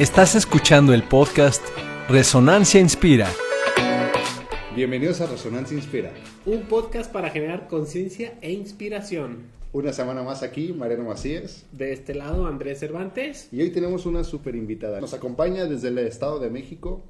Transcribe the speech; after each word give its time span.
Estás 0.00 0.34
escuchando 0.34 0.94
el 0.94 1.02
podcast 1.02 1.62
Resonancia 2.08 2.80
Inspira. 2.80 3.28
Bienvenidos 4.74 5.20
a 5.20 5.26
Resonancia 5.26 5.76
Inspira. 5.76 6.10
Un 6.46 6.62
podcast 6.62 7.12
para 7.12 7.28
generar 7.28 7.68
conciencia 7.68 8.32
e 8.40 8.50
inspiración. 8.50 9.50
Una 9.74 9.92
semana 9.92 10.22
más 10.22 10.42
aquí, 10.42 10.72
Mariano 10.72 11.04
Macías. 11.04 11.66
De 11.72 11.92
este 11.92 12.14
lado, 12.14 12.46
Andrés 12.46 12.80
Cervantes. 12.80 13.50
Y 13.52 13.60
hoy 13.60 13.72
tenemos 13.72 14.06
una 14.06 14.24
súper 14.24 14.56
invitada. 14.56 15.02
Nos 15.02 15.12
acompaña 15.12 15.66
desde 15.66 15.88
el 15.88 15.98
Estado 15.98 16.38
de 16.38 16.48
México. 16.48 17.04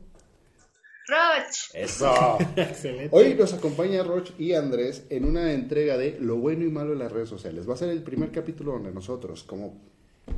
Roch. 1.07 1.71
Eso. 1.75 2.39
Excelente. 2.57 3.11
Hoy 3.13 3.35
nos 3.35 3.53
acompaña 3.53 4.03
Roch 4.03 4.33
y 4.37 4.55
Andrés 4.55 5.07
en 5.11 5.27
una 5.27 5.53
entrega 5.53 5.97
de 5.97 6.19
Lo 6.19 6.39
bueno 6.39 6.65
y 6.65 6.71
malo 6.71 6.91
de 6.91 6.97
las 6.97 7.13
redes 7.13 7.29
sociales. 7.29 7.71
Va 7.71 7.75
a 7.75 7.77
ser 7.77 7.91
el 7.91 8.03
primer 8.03 8.33
capítulo 8.33 8.73
donde 8.73 8.91
nosotros, 8.91 9.45
como 9.45 9.79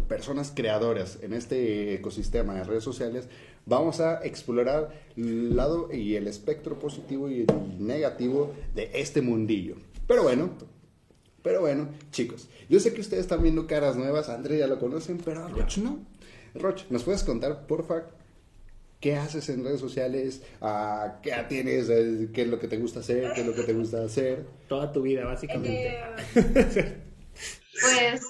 personas 0.08 0.52
creadoras 0.54 1.18
en 1.22 1.32
este 1.32 1.94
ecosistema 1.94 2.54
de 2.54 2.64
redes 2.64 2.84
sociales, 2.84 3.28
vamos 3.66 4.00
a 4.00 4.24
explorar 4.24 4.90
el 5.16 5.56
lado 5.56 5.92
y 5.92 6.16
el 6.16 6.26
espectro 6.26 6.78
positivo 6.78 7.30
y 7.30 7.42
el 7.42 7.86
negativo 7.86 8.52
de 8.74 8.90
este 8.94 9.22
mundillo. 9.22 9.76
Pero 10.06 10.24
bueno, 10.24 10.50
pero 11.42 11.60
bueno, 11.60 11.88
chicos, 12.10 12.48
yo 12.68 12.80
sé 12.80 12.92
que 12.94 13.00
ustedes 13.00 13.22
están 13.22 13.42
viendo 13.42 13.66
caras 13.66 13.96
nuevas, 13.96 14.28
Andrés 14.28 14.60
ya 14.60 14.66
lo 14.66 14.78
conocen, 14.78 15.18
pero 15.18 15.48
Roch 15.48 15.78
no. 15.78 16.00
Roch, 16.54 16.82
¿nos 16.90 17.02
puedes 17.02 17.24
contar, 17.24 17.66
porfa, 17.66 18.04
qué 19.00 19.16
haces 19.16 19.48
en 19.48 19.64
redes 19.64 19.80
sociales? 19.80 20.42
Ah, 20.60 21.18
¿Qué 21.22 21.32
tienes? 21.48 21.88
¿Qué 22.32 22.42
es 22.42 22.48
lo 22.48 22.60
que 22.60 22.68
te 22.68 22.76
gusta 22.76 23.00
hacer? 23.00 23.32
¿Qué 23.34 23.40
es 23.40 23.46
lo 23.46 23.54
que 23.54 23.64
te 23.64 23.72
gusta 23.72 24.04
hacer? 24.04 24.46
Toda 24.68 24.92
tu 24.92 25.02
vida, 25.02 25.24
básicamente. 25.24 25.98
Eh, 26.34 27.02
pues, 27.80 28.22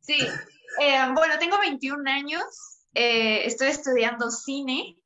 sí. 0.00 0.18
Eh, 0.82 0.98
bueno, 1.14 1.34
tengo 1.38 1.55
21 1.70 2.10
años, 2.10 2.44
eh, 2.94 3.44
estoy 3.44 3.68
estudiando 3.68 4.30
cine 4.30 4.96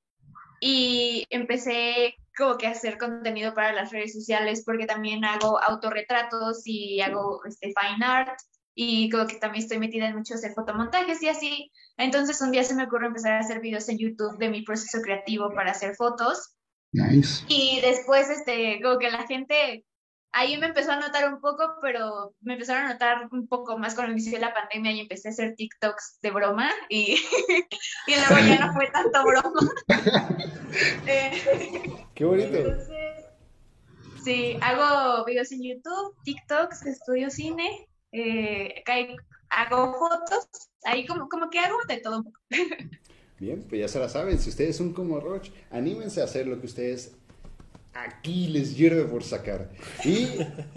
y 0.60 1.26
empecé 1.30 2.14
como 2.36 2.56
que 2.56 2.66
a 2.66 2.70
hacer 2.70 2.98
contenido 2.98 3.54
para 3.54 3.72
las 3.72 3.90
redes 3.90 4.12
sociales 4.12 4.62
porque 4.64 4.86
también 4.86 5.24
hago 5.24 5.62
autorretratos 5.62 6.62
y 6.64 7.00
hago 7.00 7.44
este, 7.44 7.68
fine 7.68 8.04
art 8.04 8.38
y 8.74 9.10
como 9.10 9.26
que 9.26 9.36
también 9.36 9.64
estoy 9.64 9.78
metida 9.78 10.08
en 10.08 10.16
muchos 10.16 10.40
de 10.40 10.54
fotomontajes 10.54 11.22
y 11.22 11.28
así. 11.28 11.72
Entonces 11.96 12.40
un 12.40 12.50
día 12.50 12.62
se 12.62 12.74
me 12.74 12.84
ocurre 12.84 13.06
empezar 13.06 13.32
a 13.32 13.40
hacer 13.40 13.60
videos 13.60 13.88
en 13.88 13.98
YouTube 13.98 14.38
de 14.38 14.48
mi 14.48 14.62
proceso 14.62 15.02
creativo 15.02 15.52
para 15.54 15.72
hacer 15.72 15.94
fotos. 15.96 16.54
Nice. 16.92 17.44
Y 17.48 17.80
después, 17.82 18.28
este, 18.30 18.80
como 18.82 18.98
que 18.98 19.10
la 19.10 19.26
gente 19.26 19.84
ahí 20.32 20.56
me 20.58 20.66
empezó 20.66 20.92
a 20.92 21.00
notar 21.00 21.32
un 21.32 21.40
poco, 21.40 21.76
pero 21.82 22.34
me 22.40 22.54
empezaron 22.54 22.84
a 22.86 22.92
notar 22.92 23.28
un 23.32 23.46
poco 23.46 23.78
más 23.78 23.94
cuando 23.94 24.12
inició 24.12 24.38
la 24.38 24.54
pandemia 24.54 24.92
y 24.92 25.00
empecé 25.00 25.28
a 25.28 25.32
hacer 25.32 25.54
TikToks 25.56 26.18
de 26.22 26.30
broma 26.30 26.70
y, 26.88 27.14
y 28.06 28.14
luego 28.14 28.46
ya 28.46 28.66
no 28.66 28.72
fue 28.72 28.88
tanto 28.88 29.22
broma. 29.24 29.60
Eh, 31.04 31.32
Qué 32.14 32.24
bonito. 32.24 32.56
entonces, 32.56 33.24
sí, 34.22 34.56
hago 34.62 35.24
videos 35.24 35.50
en 35.50 35.64
YouTube, 35.64 36.14
TikToks, 36.22 36.86
estudio 36.86 37.28
cine, 37.28 37.88
eh, 38.12 38.84
hago 39.48 39.94
fotos, 39.94 40.46
ahí 40.84 41.06
como, 41.06 41.28
como 41.28 41.50
que 41.50 41.58
hago 41.58 41.76
de 41.88 41.96
todo 41.96 42.18
un 42.18 42.24
poco. 42.24 42.38
Bien, 43.40 43.66
pues 43.68 43.80
ya 43.80 43.88
se 43.88 43.98
la 43.98 44.08
saben, 44.08 44.38
si 44.38 44.50
ustedes 44.50 44.76
son 44.76 44.92
como 44.92 45.18
Roch, 45.18 45.48
anímense 45.72 46.20
a 46.20 46.24
hacer 46.24 46.46
lo 46.46 46.60
que 46.60 46.66
ustedes 46.66 47.16
aquí 47.94 48.48
les 48.48 48.76
hierve 48.76 49.04
por 49.04 49.22
sacar. 49.24 49.70
Y 50.04 50.28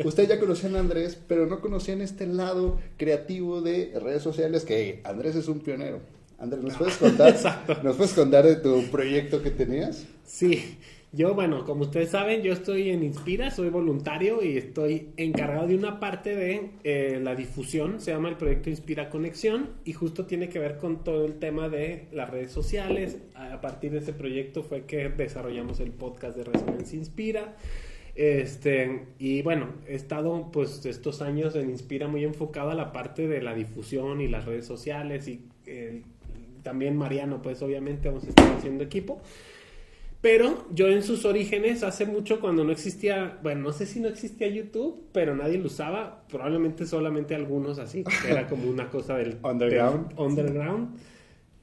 ustedes 0.03 0.29
ya 0.29 0.39
conocían 0.39 0.75
a 0.75 0.79
Andrés, 0.79 1.17
pero 1.27 1.45
no 1.45 1.61
conocían 1.61 2.01
este 2.01 2.27
lado 2.27 2.79
creativo 2.97 3.61
de 3.61 3.97
redes 4.01 4.23
sociales 4.23 4.63
que 4.65 5.01
Andrés 5.03 5.35
es 5.35 5.47
un 5.47 5.59
pionero. 5.59 5.99
Andrés, 6.39 6.63
¿nos 6.63 6.75
puedes 6.75 6.97
contar. 6.97 7.79
¿nos 7.83 7.95
puedes 7.95 8.13
contar 8.13 8.45
de 8.45 8.55
tu 8.55 8.83
proyecto 8.91 9.41
que 9.41 9.51
tenías? 9.51 10.05
Sí, 10.25 10.77
yo, 11.15 11.35
bueno, 11.35 11.63
como 11.63 11.83
ustedes 11.83 12.09
saben, 12.09 12.41
yo 12.41 12.53
estoy 12.53 12.89
en 12.89 13.03
Inspira, 13.03 13.51
soy 13.51 13.69
voluntario 13.69 14.41
y 14.41 14.57
estoy 14.57 15.09
encargado 15.15 15.67
de 15.67 15.75
una 15.75 15.99
parte 15.99 16.35
de 16.35 16.71
eh, 16.83 17.19
la 17.21 17.35
difusión, 17.35 18.01
se 18.01 18.09
llama 18.09 18.29
el 18.29 18.35
proyecto 18.35 18.71
Inspira 18.71 19.11
Conexión 19.11 19.69
y 19.85 19.93
justo 19.93 20.25
tiene 20.25 20.49
que 20.49 20.57
ver 20.57 20.79
con 20.79 21.03
todo 21.03 21.25
el 21.25 21.37
tema 21.37 21.69
de 21.69 22.07
las 22.11 22.31
redes 22.31 22.51
sociales. 22.51 23.19
A 23.35 23.61
partir 23.61 23.91
de 23.91 23.99
ese 23.99 24.11
proyecto 24.11 24.63
fue 24.63 24.85
que 24.85 25.07
desarrollamos 25.09 25.79
el 25.79 25.91
podcast 25.91 26.35
de 26.35 26.45
Resonancia 26.45 26.97
Inspira. 26.97 27.57
Este, 28.15 29.05
y 29.19 29.43
bueno, 29.43 29.69
he 29.87 29.93
estado 29.93 30.49
pues 30.51 30.83
estos 30.83 31.21
años 31.21 31.55
en 31.55 31.69
Inspira 31.69 32.07
muy 32.07 32.23
enfocado 32.23 32.71
a 32.71 32.75
la 32.75 32.91
parte 32.91 33.27
de 33.27 33.39
la 33.43 33.53
difusión 33.53 34.19
y 34.19 34.27
las 34.27 34.45
redes 34.45 34.65
sociales 34.65 35.27
y 35.27 35.45
eh, 35.67 36.01
también 36.63 36.97
Mariano, 36.97 37.43
pues 37.43 37.61
obviamente 37.61 38.07
vamos 38.07 38.23
a 38.23 38.29
estar 38.29 38.51
haciendo 38.57 38.83
equipo. 38.83 39.21
Pero 40.23 40.65
yo 40.73 40.87
en 40.87 41.03
sus 41.03 41.25
orígenes, 41.25 41.83
hace 41.83 42.05
mucho 42.05 42.39
cuando 42.39 42.63
no 42.63 42.71
existía, 42.71 43.37
bueno, 43.43 43.59
no 43.61 43.73
sé 43.73 43.85
si 43.85 43.99
no 43.99 44.07
existía 44.07 44.47
YouTube, 44.47 45.03
pero 45.11 45.35
nadie 45.35 45.57
lo 45.57 45.65
usaba, 45.65 46.23
probablemente 46.29 46.85
solamente 46.85 47.35
algunos 47.35 47.77
así, 47.77 48.05
que 48.05 48.31
era 48.31 48.47
como 48.47 48.69
una 48.69 48.89
cosa 48.89 49.17
del 49.17 49.37
Underground. 49.43 50.07
del 50.15 50.19
underground. 50.19 50.97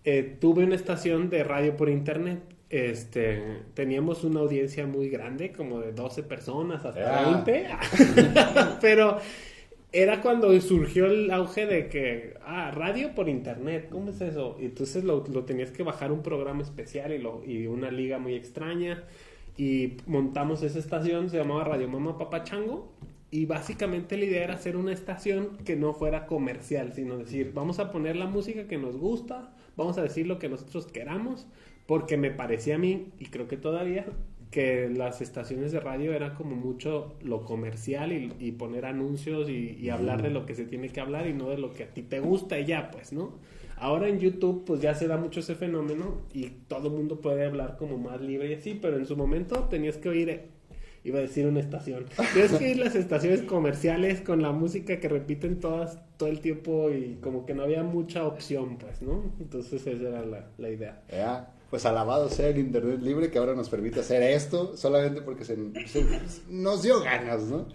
Eh, 0.05 0.37
tuve 0.39 0.65
una 0.65 0.75
estación 0.75 1.31
de 1.31 1.43
radio 1.43 1.75
por 1.75 1.89
internet, 1.89 2.41
este, 2.69 3.63
teníamos 3.73 4.25
una 4.25 4.41
audiencia 4.41 4.87
muy 4.87 5.09
grande, 5.09 5.53
como 5.53 5.81
de 5.81 5.93
12 5.93 6.23
personas 6.25 6.85
hasta 6.85 7.31
Ah. 7.31 7.43
20, 7.47 7.67
pero 8.83 9.17
era 9.93 10.21
cuando 10.23 10.59
surgió 10.61 11.07
el 11.07 11.31
auge 11.31 11.67
de 11.67 11.89
que, 11.89 12.35
ah, 12.45 12.71
radio 12.71 13.15
por 13.15 13.29
internet, 13.29 13.89
¿cómo 13.91 14.11
es 14.11 14.21
eso? 14.21 14.57
Y 14.61 14.67
entonces 14.67 15.05
lo, 15.05 15.25
lo 15.27 15.45
tenías 15.45 15.71
que 15.71 15.83
bajar 15.83 16.13
un 16.13 16.23
programa 16.23 16.63
especial 16.63 17.13
y, 17.13 17.19
lo, 17.19 17.43
y 17.45 17.67
una 17.67 17.91
liga 17.91 18.19
muy 18.19 18.35
extraña. 18.35 19.05
Y 19.57 19.97
montamos 20.07 20.63
esa 20.63 20.79
estación, 20.79 21.29
se 21.29 21.39
llamaba 21.39 21.65
Radio 21.65 21.89
Mama 21.89 22.19
Papachango. 22.19 22.93
Y 23.33 23.47
básicamente 23.47 24.17
la 24.17 24.25
idea 24.25 24.45
era 24.45 24.55
hacer 24.55 24.77
una 24.77 24.93
estación 24.93 25.59
que 25.65 25.77
no 25.77 25.93
fuera 25.93 26.27
comercial, 26.27 26.93
sino 26.95 27.17
decir, 27.17 27.53
vamos 27.55 27.79
a 27.79 27.93
poner 27.93 28.17
la 28.17 28.27
música 28.27 28.67
que 28.67 28.77
nos 28.77 28.97
gusta, 28.97 29.55
vamos 29.77 29.99
a 29.99 30.03
decir 30.03 30.27
lo 30.27 30.41
que 30.41 30.49
nosotros 30.49 30.87
queramos, 30.87 31.47
porque 31.87 32.17
me 32.17 32.33
parecía 32.33 32.75
a 32.75 32.79
mí, 32.79 33.13
y 33.21 33.27
creo 33.27 33.47
que 33.47 33.57
todavía, 33.57 34.07
que 34.51 34.89
las 34.89 35.21
estaciones 35.21 35.73
de 35.73 35.81
radio 35.81 36.13
era 36.13 36.35
como 36.35 36.57
mucho 36.57 37.15
lo 37.23 37.45
comercial 37.45 38.13
y, 38.13 38.33
y 38.39 38.53
poner 38.53 38.85
anuncios 38.85 39.49
y, 39.49 39.77
y 39.81 39.91
hablar 39.91 40.23
de 40.23 40.31
lo 40.31 40.45
que 40.47 40.55
se 40.55 40.65
tiene 40.65 40.89
que 40.89 41.01
hablar 41.01 41.29
y 41.29 41.33
no 41.33 41.51
de 41.51 41.59
lo 41.59 41.73
que 41.73 41.85
a 41.85 41.89
ti 41.89 42.03
te 42.03 42.21
gusta 42.21 42.59
y 42.59 42.67
ya, 42.67 42.91
pues, 42.91 43.13
¿no? 43.13 43.39
Ahora 43.81 44.09
en 44.09 44.19
YouTube 44.21 44.65
pues 44.67 44.83
ya 44.83 44.95
se 44.95 45.09
da 45.09 45.17
mucho 45.17 45.41
ese 45.41 45.55
fenómeno 45.55 46.21
y 46.35 46.51
todo 46.69 46.89
el 46.89 46.95
mundo 46.95 47.21
puede 47.21 47.47
hablar 47.47 47.79
como 47.79 47.97
más 47.97 48.21
libre 48.21 48.51
y 48.51 48.55
así, 48.55 48.79
pero 48.81 48.99
en 48.99 49.07
su 49.07 49.17
momento 49.17 49.65
tenías 49.71 49.97
que 49.97 50.11
oír, 50.11 50.43
iba 51.03 51.19
a 51.19 51.23
decir 51.23 51.47
una 51.47 51.61
estación, 51.61 52.05
tienes 52.35 52.53
que 52.53 52.65
oír 52.67 52.77
las 52.77 52.95
estaciones 52.95 53.41
comerciales 53.41 54.21
con 54.21 54.43
la 54.43 54.53
música 54.53 55.01
que 55.01 55.09
repiten 55.09 55.61
todas 55.61 55.99
todo 56.19 56.29
el 56.29 56.41
tiempo 56.41 56.91
y 56.91 57.17
como 57.23 57.47
que 57.47 57.55
no 57.55 57.63
había 57.63 57.83
mucha 57.83 58.27
opción, 58.27 58.77
pues, 58.77 59.01
¿no? 59.01 59.33
Entonces 59.41 59.87
esa 59.87 60.09
era 60.09 60.27
la, 60.27 60.51
la 60.59 60.69
idea. 60.69 61.03
Ya, 61.11 61.51
Pues 61.71 61.87
alabado 61.87 62.29
sea 62.29 62.49
el 62.49 62.59
Internet 62.59 63.01
libre 63.01 63.31
que 63.31 63.39
ahora 63.39 63.55
nos 63.55 63.69
permite 63.69 64.01
hacer 64.01 64.23
esto 64.23 64.77
solamente 64.77 65.23
porque 65.23 65.45
se, 65.45 65.57
nos 66.49 66.83
dio 66.83 67.01
ganas, 67.01 67.43
¿no? 67.43 67.69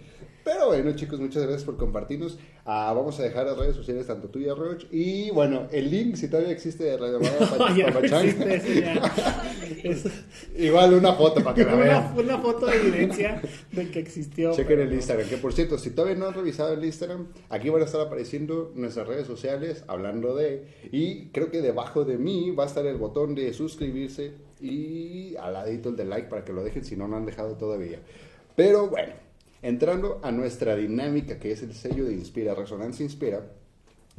Pero 0.46 0.68
bueno, 0.68 0.94
chicos, 0.94 1.18
muchas 1.18 1.42
gracias 1.42 1.64
por 1.64 1.76
compartirnos. 1.76 2.38
Ah, 2.64 2.92
vamos 2.94 3.18
a 3.18 3.24
dejar 3.24 3.46
las 3.46 3.58
redes 3.58 3.74
sociales, 3.74 4.06
tanto 4.06 4.28
tuya, 4.28 4.54
Roch, 4.54 4.84
y 4.92 5.28
bueno, 5.32 5.66
el 5.72 5.90
link, 5.90 6.14
si 6.14 6.28
todavía 6.28 6.52
existe 6.52 6.84
de 6.84 6.96
Radio 6.96 7.18
no 7.18 7.26
igual 10.56 10.94
una 10.94 11.14
foto 11.14 11.42
para 11.42 11.52
que 11.56 11.64
la 11.64 11.74
una, 11.74 11.82
vean. 11.82 12.14
una 12.16 12.38
foto 12.38 12.66
de 12.66 12.76
evidencia 12.76 13.42
de 13.72 13.90
que 13.90 13.98
existió. 13.98 14.52
Chequen 14.52 14.78
el 14.78 14.90
no. 14.90 14.94
Instagram, 14.94 15.28
que 15.28 15.36
por 15.36 15.52
cierto, 15.52 15.78
si 15.78 15.90
todavía 15.90 16.16
no 16.16 16.28
han 16.28 16.34
revisado 16.34 16.74
el 16.74 16.84
Instagram, 16.84 17.26
aquí 17.48 17.68
van 17.68 17.82
a 17.82 17.86
estar 17.86 18.00
apareciendo 18.00 18.70
nuestras 18.76 19.08
redes 19.08 19.26
sociales 19.26 19.82
hablando 19.88 20.36
de, 20.36 20.64
y 20.92 21.30
creo 21.30 21.50
que 21.50 21.60
debajo 21.60 22.04
de 22.04 22.18
mí 22.18 22.52
va 22.52 22.62
a 22.62 22.66
estar 22.68 22.86
el 22.86 22.98
botón 22.98 23.34
de 23.34 23.52
suscribirse 23.52 24.34
y 24.60 25.34
al 25.40 25.54
ladito 25.54 25.88
el 25.88 25.96
de 25.96 26.04
like 26.04 26.28
para 26.28 26.44
que 26.44 26.52
lo 26.52 26.62
dejen 26.62 26.84
si 26.84 26.94
no 26.94 27.08
lo 27.08 27.16
han 27.16 27.26
dejado 27.26 27.56
todavía. 27.56 27.98
Pero 28.54 28.88
bueno, 28.88 29.25
entrando 29.66 30.20
a 30.22 30.30
nuestra 30.30 30.76
dinámica 30.76 31.40
que 31.40 31.50
es 31.50 31.60
el 31.62 31.74
sello 31.74 32.04
de 32.04 32.14
Inspira, 32.14 32.54
Resonancia 32.54 33.02
Inspira, 33.02 33.50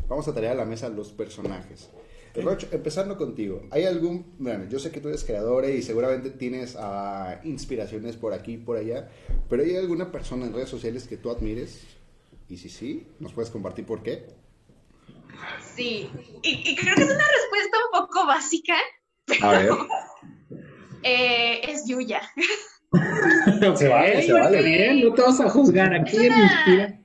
vamos 0.09 0.27
a 0.27 0.33
traer 0.33 0.51
a 0.51 0.55
la 0.55 0.65
mesa 0.65 0.89
los 0.89 1.13
personajes. 1.13 1.89
Roch, 2.35 2.65
empezando 2.71 3.17
contigo, 3.17 3.63
¿hay 3.71 3.85
algún, 3.85 4.35
bueno, 4.37 4.65
yo 4.69 4.77
sé 4.77 4.91
que 4.91 4.99
tú 4.99 5.07
eres 5.07 5.23
creadora 5.23 5.69
y 5.69 5.81
seguramente 5.81 6.29
tienes 6.29 6.75
ah, 6.77 7.39
inspiraciones 7.45 8.17
por 8.17 8.33
aquí 8.33 8.53
y 8.53 8.57
por 8.57 8.77
allá, 8.77 9.09
pero 9.49 9.63
¿hay 9.63 9.75
alguna 9.75 10.11
persona 10.11 10.45
en 10.45 10.53
redes 10.53 10.69
sociales 10.69 11.07
que 11.07 11.17
tú 11.17 11.31
admires? 11.31 11.81
Y 12.49 12.57
si 12.57 12.69
sí, 12.69 13.07
¿nos 13.19 13.33
puedes 13.33 13.49
compartir 13.49 13.85
por 13.85 14.03
qué? 14.03 14.27
Sí, 15.75 16.09
y, 16.43 16.49
y 16.71 16.75
creo 16.75 16.93
que 16.95 17.03
es 17.03 17.09
una 17.09 17.25
respuesta 17.25 17.77
un 17.91 18.01
poco 18.01 18.27
básica, 18.27 18.75
A 19.41 19.51
ver. 19.51 19.71
eh, 21.03 21.61
es 21.71 21.87
Yuya. 21.87 22.21
Se 23.75 23.87
vale, 23.87 24.21
se 24.23 24.33
vale. 24.33 24.63
Bien, 24.63 25.01
no 25.01 25.13
te 25.13 25.21
vas 25.21 25.39
a 25.39 25.49
juzgar 25.49 25.93
aquí 25.93 26.17
una-. 26.27 26.99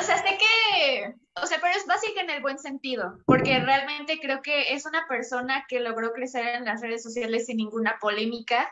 O 0.00 0.02
sea, 0.02 0.16
sé 0.16 0.38
que, 0.38 1.14
o 1.40 1.42
o 1.42 1.46
sea, 1.46 1.58
pero 1.60 1.74
es 1.76 1.86
básica 1.86 2.20
en 2.20 2.30
el 2.30 2.42
buen 2.42 2.58
sentido, 2.58 3.18
porque 3.24 3.60
realmente 3.60 4.18
creo 4.20 4.42
que 4.42 4.72
es 4.74 4.84
una 4.86 5.06
persona 5.08 5.64
que 5.68 5.80
logró 5.80 6.12
crecer 6.12 6.56
en 6.56 6.64
las 6.64 6.80
redes 6.80 7.02
sociales 7.02 7.46
sin 7.46 7.58
ninguna 7.58 7.98
polémica, 8.00 8.68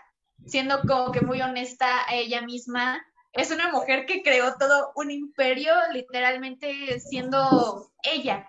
siendo 0.46 0.80
como 0.82 1.12
que 1.12 1.20
muy 1.20 1.40
honesta 1.40 1.86
a 2.08 2.14
ella 2.14 2.42
misma. 2.42 3.04
Es 3.32 3.50
una 3.50 3.70
mujer 3.70 4.06
que 4.06 4.22
creó 4.22 4.54
todo 4.58 4.92
un 4.96 5.10
imperio, 5.10 5.72
literalmente 5.92 6.98
siendo 7.00 7.90
ella. 8.02 8.48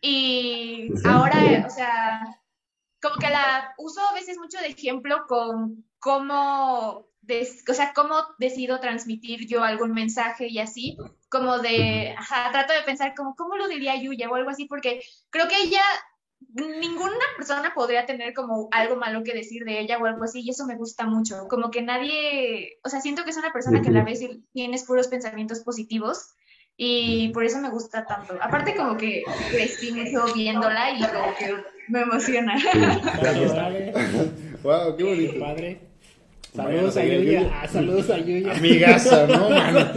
Y 0.00 0.90
ahora, 1.04 1.64
o 1.66 1.70
sea, 1.70 2.20
como 3.00 3.16
que 3.16 3.30
la 3.30 3.74
uso 3.78 4.00
a 4.00 4.14
veces 4.14 4.36
mucho 4.38 4.58
de 4.58 4.68
ejemplo 4.68 5.26
con 5.26 5.84
cómo, 5.98 7.06
o 7.68 7.74
sea, 7.74 7.92
cómo 7.94 8.14
decido 8.38 8.80
transmitir 8.80 9.46
yo 9.46 9.62
algún 9.62 9.92
mensaje 9.92 10.48
y 10.48 10.58
así, 10.58 10.96
como 11.28 11.58
de, 11.58 12.14
ajá, 12.16 12.50
trato 12.52 12.72
de 12.72 12.82
pensar 12.82 13.14
como, 13.14 13.34
¿cómo 13.34 13.56
lo 13.56 13.68
diría 13.68 14.00
Yuya 14.00 14.28
o 14.28 14.34
algo 14.34 14.50
así? 14.50 14.66
Porque 14.66 15.02
creo 15.30 15.48
que 15.48 15.56
ella, 15.62 15.82
ninguna 16.80 17.14
persona 17.36 17.72
podría 17.74 18.06
tener 18.06 18.34
como 18.34 18.68
algo 18.70 18.96
malo 18.96 19.22
que 19.22 19.34
decir 19.34 19.64
de 19.64 19.80
ella 19.80 19.98
o 19.98 20.06
algo 20.06 20.24
así, 20.24 20.42
y 20.42 20.50
eso 20.50 20.66
me 20.66 20.76
gusta 20.76 21.06
mucho, 21.06 21.48
como 21.48 21.70
que 21.70 21.82
nadie, 21.82 22.78
o 22.84 22.88
sea, 22.88 23.00
siento 23.00 23.24
que 23.24 23.30
es 23.30 23.36
una 23.36 23.52
persona 23.52 23.82
que 23.82 23.88
a 23.88 23.92
la 23.92 24.04
vez 24.04 24.20
tienes 24.52 24.84
puros 24.84 25.08
pensamientos 25.08 25.60
positivos 25.60 26.34
y 26.76 27.28
por 27.28 27.44
eso 27.44 27.60
me 27.60 27.70
gusta 27.70 28.04
tanto. 28.04 28.36
Aparte 28.40 28.74
como 28.74 28.96
que 28.96 29.22
crecí 29.50 29.92
mucho 29.92 30.34
viéndola 30.34 30.90
y 30.90 30.98
como 30.98 31.34
que 31.38 31.54
me 31.88 32.00
emociona. 32.00 32.56
wow, 34.62 34.96
qué 34.96 35.04
bonito. 35.04 35.38
Padre. 35.38 35.93
Saludos 36.54 36.96
a 36.96 37.04
Yuya. 37.04 37.50
Ah, 37.52 37.66
saludos 37.68 38.10
a 38.10 38.18
Yuya. 38.18 38.52
Amigaza, 38.56 39.26
¿no, 39.26 39.50
mano? 39.50 39.90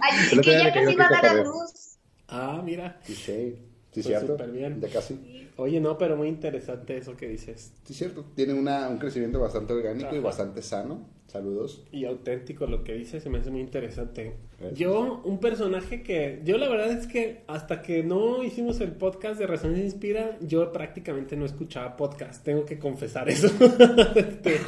Ay, 0.00 0.18
es 0.32 0.40
que 0.40 0.52
ya 0.52 0.72
casi 0.72 0.94
va 0.96 1.06
a 1.06 1.10
dar 1.10 1.26
a 1.26 1.34
luz. 1.34 1.98
Ah, 2.28 2.62
mira. 2.64 2.98
Sí, 3.02 3.14
sí, 3.14 3.54
Pues 3.92 4.06
cierto. 4.06 4.32
súper 4.32 4.50
bien. 4.50 4.80
Ya 4.80 4.88
casi. 4.88 5.48
Oye, 5.56 5.80
no, 5.80 5.98
pero 5.98 6.16
muy 6.16 6.28
interesante 6.28 6.96
eso 6.96 7.16
que 7.16 7.28
dices. 7.28 7.72
Sí, 7.84 7.92
cierto. 7.92 8.24
Tiene 8.34 8.54
una, 8.54 8.88
un 8.88 8.98
crecimiento 8.98 9.38
bastante 9.38 9.74
orgánico 9.74 10.14
y 10.14 10.18
Ajá. 10.18 10.26
bastante 10.26 10.62
sano. 10.62 11.06
Saludos. 11.26 11.82
Y 11.92 12.04
auténtico 12.04 12.66
lo 12.66 12.84
que 12.84 12.92
dices, 12.94 13.22
se 13.22 13.30
me 13.30 13.38
hace 13.38 13.50
muy 13.50 13.60
interesante. 13.60 14.34
Gracias. 14.58 14.78
Yo, 14.78 15.22
un 15.24 15.38
personaje 15.40 16.02
que. 16.02 16.40
Yo, 16.44 16.58
la 16.58 16.68
verdad 16.68 16.90
es 16.90 17.06
que 17.06 17.42
hasta 17.46 17.80
que 17.80 18.02
no 18.02 18.42
hicimos 18.42 18.80
el 18.80 18.92
podcast 18.92 19.38
de 19.38 19.46
Resonancia 19.46 19.84
Inspira, 19.84 20.38
yo 20.40 20.72
prácticamente 20.72 21.36
no 21.36 21.46
escuchaba 21.46 21.96
podcast. 21.96 22.44
Tengo 22.44 22.64
que 22.64 22.78
confesar 22.78 23.28
eso. 23.28 23.48
Este, 24.14 24.58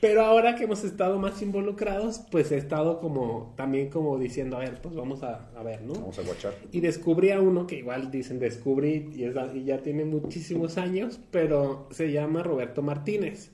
pero 0.00 0.22
ahora 0.22 0.56
que 0.56 0.64
hemos 0.64 0.84
estado 0.84 1.18
más 1.18 1.40
involucrados, 1.42 2.20
pues 2.30 2.52
he 2.52 2.56
estado 2.56 3.00
como. 3.00 3.54
También 3.56 3.88
como 3.88 4.18
diciendo, 4.18 4.56
a 4.56 4.60
ver, 4.60 4.80
pues 4.82 4.94
vamos 4.94 5.22
a, 5.22 5.48
a 5.56 5.62
ver, 5.62 5.82
¿no? 5.82 5.94
Vamos 5.94 6.18
a 6.18 6.22
guachar. 6.22 6.54
Y 6.72 6.80
descubrí 6.80 7.30
a 7.30 7.40
uno 7.40 7.66
que 7.66 7.76
igual 7.76 8.10
dicen 8.10 8.38
descubrí 8.38 9.10
y, 9.14 9.24
es, 9.24 9.34
y 9.54 9.64
ya 9.64 9.78
tiene 9.78 10.04
muchísimos 10.04 10.76
años, 10.76 11.18
pero 11.30 11.88
se 11.90 12.12
llama 12.12 12.42
Roberto 12.42 12.82
Martínez. 12.82 13.52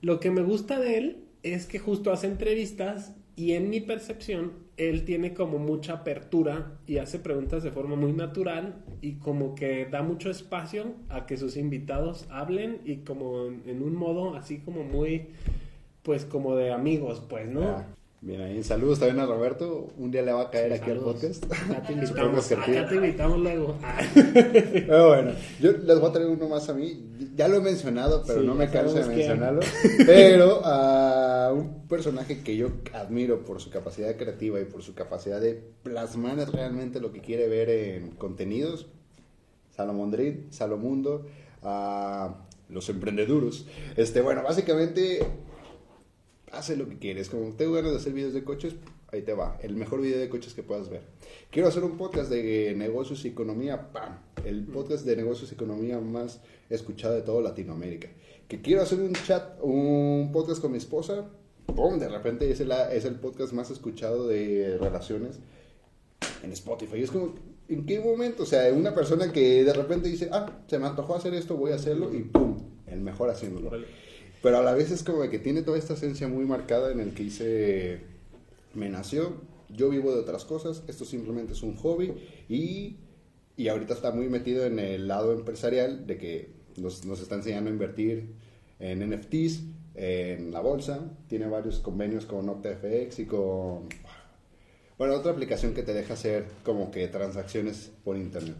Lo 0.00 0.20
que 0.20 0.30
me 0.30 0.42
gusta 0.42 0.78
de 0.78 0.98
él 0.98 1.24
es 1.42 1.66
que 1.66 1.78
justo 1.78 2.12
hace 2.12 2.26
entrevistas 2.26 3.14
y 3.34 3.52
en 3.52 3.70
mi 3.70 3.80
percepción 3.80 4.52
él 4.76 5.04
tiene 5.04 5.32
como 5.32 5.58
mucha 5.58 5.94
apertura 5.94 6.78
y 6.86 6.98
hace 6.98 7.18
preguntas 7.18 7.62
de 7.62 7.70
forma 7.70 7.96
muy 7.96 8.12
natural 8.12 8.84
y 9.00 9.14
como 9.14 9.54
que 9.54 9.86
da 9.86 10.02
mucho 10.02 10.30
espacio 10.30 10.94
a 11.08 11.26
que 11.26 11.36
sus 11.36 11.56
invitados 11.56 12.26
hablen 12.30 12.80
y 12.84 12.98
como 12.98 13.46
en, 13.46 13.62
en 13.66 13.82
un 13.82 13.94
modo 13.94 14.34
así 14.34 14.58
como 14.58 14.84
muy 14.84 15.28
pues 16.08 16.24
como 16.24 16.56
de 16.56 16.72
amigos 16.72 17.22
pues, 17.28 17.46
¿no? 17.50 17.68
Ah, 17.68 17.84
bien 18.22 18.40
ahí. 18.40 18.62
Saludos 18.62 18.98
también 18.98 19.20
a 19.20 19.26
Roberto. 19.26 19.88
Un 19.98 20.10
día 20.10 20.22
le 20.22 20.32
va 20.32 20.40
a 20.40 20.50
caer 20.50 20.72
aquí 20.72 20.90
al 20.90 21.00
podcast. 21.00 21.44
Acá 21.44 21.82
te 21.86 21.92
invitamos, 21.96 22.48
que 22.48 22.56
pida. 22.56 22.80
acá 22.80 22.88
te 22.88 22.94
invitamos 22.94 23.38
luego. 23.40 23.76
Ah. 23.82 24.00
Pero 24.14 25.08
bueno, 25.08 25.32
yo 25.60 25.72
les 25.72 26.00
voy 26.00 26.08
a 26.08 26.12
traer 26.14 26.28
uno 26.28 26.48
más 26.48 26.66
a 26.70 26.72
mí. 26.72 26.98
Ya 27.36 27.46
lo 27.46 27.58
he 27.58 27.60
mencionado, 27.60 28.24
pero 28.26 28.40
Sí, 28.40 28.46
no 28.46 28.54
me 28.54 28.70
canso 28.70 28.94
de 28.94 29.04
mencionarlo. 29.04 29.60
Pero 30.06 30.62
a 30.64 31.52
un 31.52 31.86
personaje 31.88 32.42
que 32.42 32.56
yo 32.56 32.68
admiro 32.94 33.44
por 33.44 33.60
su 33.60 33.68
capacidad 33.68 34.16
creativa 34.16 34.58
y 34.58 34.64
por 34.64 34.82
su 34.82 34.94
capacidad 34.94 35.42
de 35.42 35.62
plasmar 35.82 36.38
realmente 36.50 37.00
lo 37.00 37.12
que 37.12 37.20
quiere 37.20 37.48
ver 37.48 37.68
en 37.68 38.12
contenidos. 38.12 38.86
Salomondrid, 39.76 40.36
Salomundo, 40.48 41.26
a 41.62 42.46
los 42.70 42.88
emprendeduros. 42.88 43.66
Este, 43.96 44.22
bueno, 44.22 44.42
básicamente 44.42 45.20
hace 46.52 46.76
lo 46.76 46.88
que 46.88 46.98
quieres. 46.98 47.28
Como 47.28 47.52
tengo 47.52 47.72
ganas 47.72 47.92
de 47.92 47.98
hacer 47.98 48.12
videos 48.12 48.34
de 48.34 48.44
coches, 48.44 48.74
ahí 49.12 49.22
te 49.22 49.32
va. 49.32 49.58
El 49.62 49.74
mejor 49.74 50.00
video 50.00 50.18
de 50.18 50.28
coches 50.28 50.54
que 50.54 50.62
puedas 50.62 50.88
ver. 50.88 51.02
Quiero 51.50 51.68
hacer 51.68 51.84
un 51.84 51.96
podcast 51.96 52.30
de 52.30 52.74
negocios 52.76 53.24
y 53.24 53.28
economía, 53.28 53.92
¡pam! 53.92 54.18
El 54.44 54.64
podcast 54.64 55.04
de 55.04 55.16
negocios 55.16 55.50
y 55.50 55.54
economía 55.54 55.98
más 55.98 56.40
escuchado 56.70 57.14
de 57.14 57.22
toda 57.22 57.42
Latinoamérica. 57.42 58.08
Que 58.48 58.60
quiero 58.60 58.82
hacer 58.82 59.00
un 59.00 59.12
chat, 59.12 59.58
un 59.62 60.30
podcast 60.32 60.60
con 60.60 60.72
mi 60.72 60.78
esposa, 60.78 61.28
¡pum! 61.66 61.98
De 61.98 62.08
repente 62.08 62.50
es 62.50 62.60
el, 62.60 62.72
es 62.92 63.04
el 63.04 63.16
podcast 63.16 63.52
más 63.52 63.70
escuchado 63.70 64.26
de 64.26 64.78
relaciones 64.78 65.38
en 66.42 66.52
Spotify. 66.52 67.02
Es 67.02 67.10
como, 67.10 67.34
¿en 67.68 67.86
qué 67.86 68.00
momento? 68.00 68.44
O 68.44 68.46
sea, 68.46 68.72
una 68.72 68.94
persona 68.94 69.32
que 69.32 69.64
de 69.64 69.72
repente 69.72 70.08
dice, 70.08 70.28
ah, 70.32 70.60
se 70.66 70.78
me 70.78 70.86
antojó 70.86 71.14
hacer 71.14 71.34
esto, 71.34 71.56
voy 71.56 71.72
a 71.72 71.76
hacerlo 71.76 72.14
y 72.14 72.22
¡pum! 72.22 72.58
El 72.86 73.00
mejor 73.00 73.30
haciéndolo. 73.30 73.68
Órale. 73.68 74.07
Pero 74.42 74.58
a 74.58 74.62
la 74.62 74.74
vez 74.74 74.90
es 74.90 75.02
como 75.02 75.28
que 75.28 75.38
tiene 75.38 75.62
toda 75.62 75.78
esta 75.78 75.94
esencia 75.94 76.28
muy 76.28 76.44
marcada 76.44 76.92
en 76.92 77.00
el 77.00 77.14
que 77.14 77.24
dice, 77.24 78.00
me 78.74 78.88
nació, 78.88 79.32
yo 79.68 79.90
vivo 79.90 80.12
de 80.12 80.20
otras 80.20 80.44
cosas, 80.44 80.82
esto 80.88 81.04
simplemente 81.04 81.52
es 81.52 81.62
un 81.62 81.76
hobby 81.76 82.12
y, 82.48 82.96
y 83.56 83.68
ahorita 83.68 83.94
está 83.94 84.12
muy 84.12 84.28
metido 84.28 84.64
en 84.64 84.78
el 84.78 85.08
lado 85.08 85.32
empresarial 85.32 86.06
de 86.06 86.18
que 86.18 86.50
nos, 86.76 87.04
nos 87.04 87.20
está 87.20 87.34
enseñando 87.34 87.70
a 87.70 87.72
invertir 87.72 88.34
en 88.78 89.10
NFTs, 89.10 89.62
en 89.96 90.52
la 90.52 90.60
bolsa, 90.60 91.00
tiene 91.28 91.48
varios 91.48 91.80
convenios 91.80 92.24
con 92.24 92.48
OptaFX 92.48 93.18
y 93.18 93.26
con... 93.26 93.88
Bueno, 94.96 95.14
otra 95.14 95.30
aplicación 95.32 95.74
que 95.74 95.82
te 95.84 95.94
deja 95.94 96.14
hacer 96.14 96.46
como 96.64 96.90
que 96.90 97.06
transacciones 97.06 97.92
por 98.04 98.16
internet. 98.16 98.56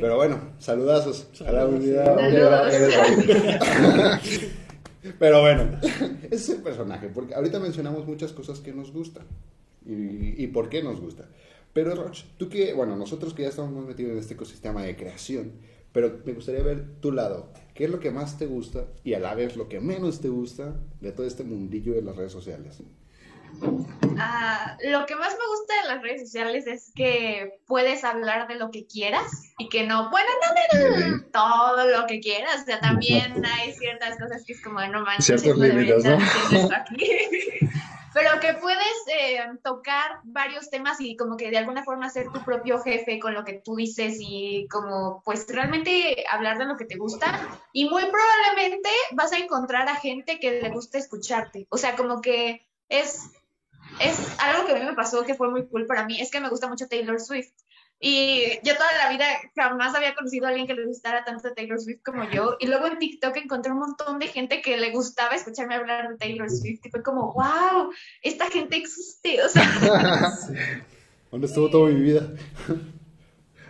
Pero 0.00 0.16
bueno, 0.16 0.38
saludazos. 0.58 1.28
a 1.40 1.44
la 1.50 1.60
Saludos. 1.62 1.80
unidad. 1.80 2.68
Pero 5.18 5.40
bueno, 5.40 5.78
ese 5.82 6.34
es 6.34 6.48
el 6.48 6.62
personaje, 6.62 7.08
porque 7.08 7.34
ahorita 7.34 7.60
mencionamos 7.60 8.06
muchas 8.06 8.32
cosas 8.32 8.60
que 8.60 8.72
nos 8.72 8.92
gustan 8.92 9.26
y, 9.84 10.46
por 10.48 10.68
qué 10.68 10.82
nos 10.82 11.00
gusta. 11.00 11.28
Pero 11.72 11.94
Roch, 11.94 12.24
tú 12.36 12.48
que, 12.48 12.72
bueno, 12.74 12.96
nosotros 12.96 13.34
que 13.34 13.42
ya 13.42 13.48
estamos 13.48 13.70
muy 13.70 13.84
metidos 13.84 14.12
en 14.12 14.18
este 14.18 14.34
ecosistema 14.34 14.82
de 14.82 14.96
creación, 14.96 15.52
pero 15.92 16.20
me 16.24 16.32
gustaría 16.32 16.62
ver 16.62 16.84
tu 17.00 17.12
lado. 17.12 17.50
¿Qué 17.74 17.84
es 17.84 17.90
lo 17.90 18.00
que 18.00 18.10
más 18.10 18.38
te 18.38 18.46
gusta 18.46 18.86
y 19.04 19.14
a 19.14 19.20
la 19.20 19.34
vez 19.34 19.56
lo 19.56 19.68
que 19.68 19.80
menos 19.80 20.20
te 20.20 20.28
gusta 20.28 20.76
de 21.00 21.12
todo 21.12 21.26
este 21.26 21.44
mundillo 21.44 21.94
de 21.94 22.02
las 22.02 22.16
redes 22.16 22.32
sociales? 22.32 22.82
Ah, 24.20 24.76
lo 24.82 25.06
que 25.06 25.14
más 25.14 25.32
me 25.32 25.46
gusta 25.46 25.74
de 25.82 25.88
las 25.88 26.02
redes 26.02 26.22
sociales 26.22 26.66
es 26.66 26.92
que 26.94 27.60
puedes 27.66 28.02
hablar 28.02 28.48
de 28.48 28.56
lo 28.56 28.70
que 28.70 28.86
quieras 28.86 29.30
y 29.58 29.68
que 29.68 29.86
no, 29.86 30.10
bueno, 30.10 30.28
no 30.42 30.78
de 30.78 31.20
todo 31.32 31.86
lo 31.86 32.06
que 32.06 32.20
quieras, 32.20 32.62
o 32.62 32.64
sea, 32.64 32.80
también 32.80 33.44
hay 33.44 33.72
ciertas 33.72 34.18
cosas 34.18 34.42
que 34.44 34.54
es 34.54 34.62
como, 34.62 34.80
no 34.86 35.02
manches, 35.02 35.40
Ciertos 35.40 35.58
límites, 35.58 36.04
¿no? 36.04 36.18
Pero 38.14 38.40
que 38.40 38.54
puedes 38.54 39.04
eh, 39.12 39.38
tocar 39.62 40.20
varios 40.24 40.70
temas 40.70 41.00
y 41.00 41.16
como 41.16 41.36
que 41.36 41.50
de 41.50 41.58
alguna 41.58 41.84
forma 41.84 42.08
ser 42.08 42.32
tu 42.32 42.42
propio 42.42 42.80
jefe 42.80 43.20
con 43.20 43.34
lo 43.34 43.44
que 43.44 43.60
tú 43.64 43.76
dices 43.76 44.16
y 44.18 44.66
como 44.68 45.22
pues 45.24 45.46
realmente 45.48 46.24
hablar 46.28 46.58
de 46.58 46.64
lo 46.64 46.76
que 46.76 46.86
te 46.86 46.96
gusta. 46.96 47.48
Y 47.72 47.88
muy 47.88 48.02
probablemente 48.06 48.88
vas 49.12 49.32
a 49.32 49.38
encontrar 49.38 49.88
a 49.88 49.94
gente 49.96 50.40
que 50.40 50.60
le 50.60 50.70
guste 50.70 50.98
escucharte. 50.98 51.66
O 51.68 51.76
sea, 51.76 51.94
como 51.94 52.20
que 52.20 52.66
es 52.88 53.30
es 54.00 54.18
algo 54.38 54.66
que 54.66 54.72
a 54.72 54.74
mí 54.76 54.84
me 54.84 54.94
pasó 54.94 55.24
que 55.24 55.34
fue 55.34 55.50
muy 55.50 55.66
cool 55.68 55.86
para 55.86 56.04
mí, 56.04 56.20
es 56.20 56.30
que 56.30 56.40
me 56.40 56.48
gusta 56.48 56.68
mucho 56.68 56.88
Taylor 56.88 57.20
Swift. 57.20 57.52
Y 58.00 58.60
yo 58.62 58.74
toda 58.76 58.92
la 58.96 59.10
vida 59.10 59.26
jamás 59.56 59.94
había 59.96 60.14
conocido 60.14 60.46
a 60.46 60.50
alguien 60.50 60.68
que 60.68 60.74
le 60.74 60.86
gustara 60.86 61.24
tanto 61.24 61.52
Taylor 61.52 61.80
Swift 61.80 62.02
como 62.04 62.30
yo. 62.30 62.56
Y 62.60 62.68
luego 62.68 62.86
en 62.86 62.98
TikTok 62.98 63.36
encontré 63.36 63.72
un 63.72 63.80
montón 63.80 64.20
de 64.20 64.28
gente 64.28 64.62
que 64.62 64.76
le 64.76 64.92
gustaba 64.92 65.34
escucharme 65.34 65.74
hablar 65.74 66.08
de 66.08 66.16
Taylor 66.16 66.48
Swift. 66.48 66.86
Y 66.86 66.90
fue 66.90 67.02
como, 67.02 67.32
wow, 67.32 67.90
esta 68.22 68.48
gente 68.50 68.76
existe. 68.76 69.42
O 69.42 69.48
sea, 69.48 69.64
¿Dónde 71.32 71.48
estuvo 71.48 71.68
toda 71.70 71.90
mi 71.90 72.00
vida? 72.00 72.28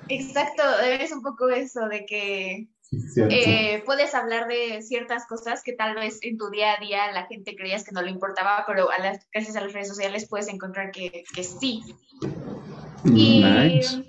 exacto, 0.08 0.62
es 0.80 1.10
un 1.10 1.22
poco 1.22 1.48
eso 1.48 1.88
de 1.88 2.04
que 2.04 2.68
eh, 2.90 3.82
puedes 3.84 4.14
hablar 4.14 4.48
de 4.48 4.82
ciertas 4.82 5.26
cosas 5.26 5.62
que 5.62 5.72
tal 5.72 5.94
vez 5.94 6.18
en 6.22 6.38
tu 6.38 6.50
día 6.50 6.74
a 6.74 6.80
día 6.80 7.12
la 7.12 7.26
gente 7.26 7.54
creías 7.54 7.84
que 7.84 7.92
no 7.92 8.02
le 8.02 8.10
importaba, 8.10 8.64
pero 8.66 8.90
a 8.90 8.98
las, 8.98 9.26
gracias 9.32 9.56
a 9.56 9.60
las 9.60 9.72
redes 9.72 9.88
sociales 9.88 10.26
puedes 10.28 10.48
encontrar 10.48 10.90
que, 10.90 11.24
que 11.34 11.44
sí. 11.44 11.82
Y 13.04 13.44
Nice. 13.44 14.04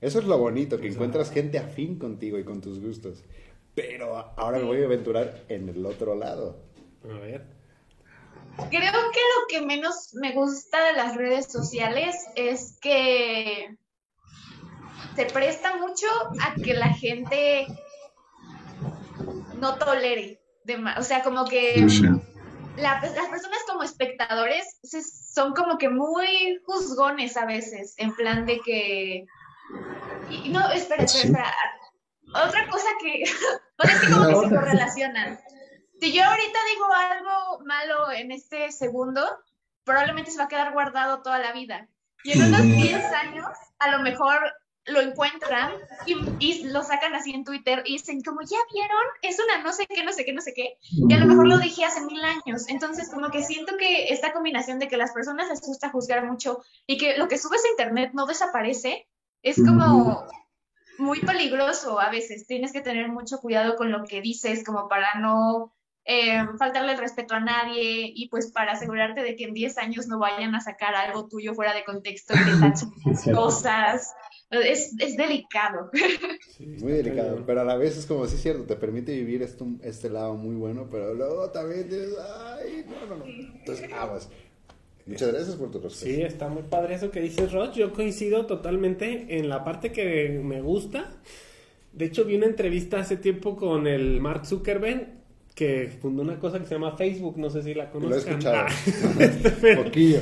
Eso 0.00 0.20
es 0.20 0.26
lo 0.26 0.38
bonito, 0.38 0.78
que 0.78 0.88
encuentras 0.88 1.30
gente 1.30 1.58
afín 1.58 1.98
contigo 1.98 2.38
y 2.38 2.44
con 2.44 2.60
tus 2.60 2.80
gustos. 2.80 3.24
Pero 3.74 4.16
ahora 4.36 4.58
me 4.58 4.64
voy 4.64 4.82
a 4.82 4.86
aventurar 4.86 5.44
en 5.48 5.68
el 5.68 5.84
otro 5.84 6.14
lado. 6.14 6.56
A 7.04 7.18
ver. 7.18 7.44
creo 8.56 8.70
que 8.70 8.80
lo 8.80 9.46
que 9.48 9.66
menos 9.66 10.14
me 10.14 10.32
gusta 10.34 10.84
de 10.84 10.92
las 10.92 11.16
redes 11.16 11.46
sociales 11.46 12.16
es 12.36 12.78
que 12.80 13.76
se 15.16 15.24
presta 15.26 15.76
mucho 15.76 16.06
a 16.42 16.54
que 16.54 16.74
la 16.74 16.88
gente 16.88 17.66
no 19.56 19.76
tolere. 19.76 20.40
O 20.98 21.02
sea, 21.02 21.22
como 21.22 21.46
que 21.46 21.86
las 22.76 23.00
personas 23.00 23.58
como 23.66 23.82
espectadores 23.82 24.78
son 25.34 25.54
como 25.54 25.78
que 25.78 25.88
muy 25.88 26.60
juzgones 26.64 27.36
a 27.36 27.46
veces, 27.46 27.94
en 27.96 28.14
plan 28.14 28.46
de 28.46 28.60
que... 28.60 29.26
no, 30.50 30.70
espera, 30.70 31.04
espera, 31.04 31.24
espera. 31.24 31.54
Otra 32.46 32.68
cosa 32.68 32.88
que... 33.00 33.22
es 33.84 34.00
que 34.00 34.12
como 34.12 34.28
que 34.28 34.48
se 34.48 34.54
correlacionan. 34.54 35.40
Si 36.00 36.12
yo 36.12 36.24
ahorita 36.24 36.58
digo 36.72 36.92
algo 36.92 37.64
malo 37.64 38.12
en 38.12 38.30
este 38.30 38.70
segundo, 38.70 39.26
probablemente 39.84 40.30
se 40.30 40.38
va 40.38 40.44
a 40.44 40.48
quedar 40.48 40.72
guardado 40.72 41.22
toda 41.22 41.38
la 41.38 41.52
vida. 41.52 41.88
Y 42.24 42.32
en 42.32 42.44
unos 42.44 42.62
10 42.62 43.04
años, 43.14 43.46
a 43.78 43.90
lo 43.90 44.00
mejor 44.00 44.38
lo 44.90 45.00
encuentran 45.00 45.72
y, 46.06 46.64
lo 46.64 46.82
sacan 46.82 47.14
así 47.14 47.32
en 47.32 47.44
Twitter 47.44 47.82
y 47.84 47.94
dicen 47.94 48.22
como, 48.22 48.40
ya 48.42 48.58
vieron, 48.72 49.02
es 49.22 49.38
una 49.38 49.62
no 49.62 49.72
sé 49.72 49.86
qué, 49.86 50.02
no 50.04 50.12
sé 50.12 50.24
qué, 50.24 50.32
no 50.32 50.40
sé 50.40 50.52
qué. 50.54 50.76
Y 50.90 51.12
a 51.12 51.18
lo 51.18 51.26
mejor 51.26 51.46
lo 51.46 51.58
dije 51.58 51.84
hace 51.84 52.04
mil 52.04 52.22
años. 52.24 52.68
Entonces, 52.68 53.10
como 53.10 53.30
que 53.30 53.42
siento 53.42 53.76
que 53.76 54.08
esta 54.08 54.32
combinación 54.32 54.78
de 54.78 54.88
que 54.88 54.96
las 54.96 55.12
personas 55.12 55.48
les 55.48 55.60
gusta 55.60 55.90
juzgar 55.90 56.24
mucho 56.24 56.62
y 56.86 56.98
que 56.98 57.16
lo 57.16 57.28
que 57.28 57.38
subes 57.38 57.64
a 57.64 57.70
internet 57.70 58.10
no 58.14 58.26
desaparece, 58.26 59.06
es 59.42 59.56
como 59.56 60.26
muy 60.98 61.20
peligroso 61.20 62.00
a 62.00 62.10
veces. 62.10 62.46
Tienes 62.46 62.72
que 62.72 62.80
tener 62.80 63.08
mucho 63.08 63.38
cuidado 63.38 63.76
con 63.76 63.90
lo 63.90 64.04
que 64.04 64.20
dices 64.20 64.64
como 64.64 64.88
para 64.88 65.14
no 65.20 65.72
eh, 66.10 66.42
faltarle 66.58 66.92
el 66.92 66.98
respeto 66.98 67.34
a 67.34 67.40
nadie 67.40 68.10
y 68.14 68.28
pues 68.30 68.50
para 68.50 68.72
asegurarte 68.72 69.22
de 69.22 69.36
que 69.36 69.44
en 69.44 69.52
10 69.52 69.76
años 69.76 70.06
no 70.06 70.18
vayan 70.18 70.54
a 70.54 70.60
sacar 70.60 70.94
algo 70.94 71.28
tuyo 71.28 71.52
fuera 71.54 71.74
de 71.74 71.84
contexto 71.84 72.32
y 72.34 73.24
te 73.24 73.32
cosas. 73.34 74.14
Es, 74.50 74.94
es 74.98 75.16
delicado. 75.16 75.90
muy 76.80 76.92
delicado, 76.92 77.42
pero 77.46 77.60
a 77.60 77.64
la 77.64 77.76
vez 77.76 77.98
es 77.98 78.06
como, 78.06 78.26
sí 78.26 78.36
es 78.36 78.42
cierto, 78.42 78.64
te 78.64 78.76
permite 78.76 79.12
vivir 79.12 79.42
esto, 79.42 79.66
este 79.82 80.08
lado 80.08 80.34
muy 80.34 80.56
bueno, 80.56 80.88
pero 80.90 81.12
luego 81.14 81.50
también 81.50 81.88
dices, 81.88 82.14
ay, 82.18 82.84
no, 82.88 83.06
no, 83.06 83.24
no. 83.24 83.26
Entonces, 83.26 83.92
aguas. 83.92 84.30
Muchas 85.04 85.32
gracias 85.32 85.56
por 85.56 85.70
tu 85.70 85.80
respuesta. 85.80 86.06
Sí, 86.06 86.22
está 86.22 86.48
muy 86.48 86.62
padre 86.62 86.94
eso 86.94 87.10
que 87.10 87.20
dices, 87.20 87.52
Roch. 87.52 87.74
Yo 87.74 87.92
coincido 87.92 88.46
totalmente 88.46 89.38
en 89.38 89.48
la 89.48 89.64
parte 89.64 89.90
que 89.90 90.40
me 90.42 90.60
gusta. 90.60 91.10
De 91.92 92.06
hecho, 92.06 92.24
vi 92.24 92.36
una 92.36 92.46
entrevista 92.46 93.00
hace 93.00 93.16
tiempo 93.16 93.56
con 93.56 93.86
el 93.86 94.20
Mark 94.20 94.46
Zuckerberg 94.46 95.18
que 95.54 95.90
fundó 96.00 96.22
una 96.22 96.38
cosa 96.38 96.60
que 96.60 96.66
se 96.66 96.74
llama 96.74 96.96
Facebook, 96.96 97.36
no 97.36 97.50
sé 97.50 97.62
si 97.62 97.74
la 97.74 97.90
conozcan. 97.90 98.40
Lo 98.40 98.50
he 98.50 98.66
escuchado. 98.66 98.66
Ah, 99.76 99.82
Poquillo. 99.82 100.20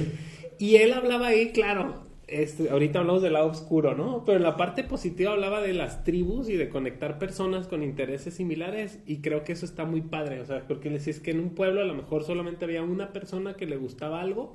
Y 0.59 0.76
él 0.76 0.95
hablaba 0.95 1.26
ahí, 1.26 1.52
claro, 1.52 2.06
este, 2.28 2.71
ahorita 2.71 2.99
hablamos 2.99 3.23
del 3.23 3.35
lado 3.35 3.49
oscuro, 3.49 3.95
¿no? 3.95 4.25
Pero 4.25 4.38
en 4.38 4.42
la 4.42 4.56
parte 4.56 4.83
positiva 4.83 5.33
hablaba 5.33 5.61
de 5.61 5.73
las 5.73 6.02
tribus 6.02 6.49
y 6.49 6.56
de 6.56 6.68
conectar 6.68 7.18
personas 7.18 7.68
con 7.68 7.83
intereses 7.83 8.35
similares 8.35 8.99
y 9.06 9.18
creo 9.18 9.45
que 9.45 9.52
eso 9.52 9.64
está 9.64 9.85
muy 9.85 10.00
padre, 10.00 10.40
o 10.40 10.47
sea, 10.47 10.66
porque 10.66 10.90
le 10.90 10.97
es 10.97 11.21
que 11.21 11.30
en 11.30 11.40
un 11.40 11.50
pueblo 11.50 11.80
a 11.80 11.85
lo 11.85 11.95
mejor 11.95 12.25
solamente 12.25 12.64
había 12.64 12.83
una 12.83 13.12
persona 13.12 13.54
que 13.54 13.66
le 13.66 13.76
gustaba 13.76 14.21
algo 14.21 14.54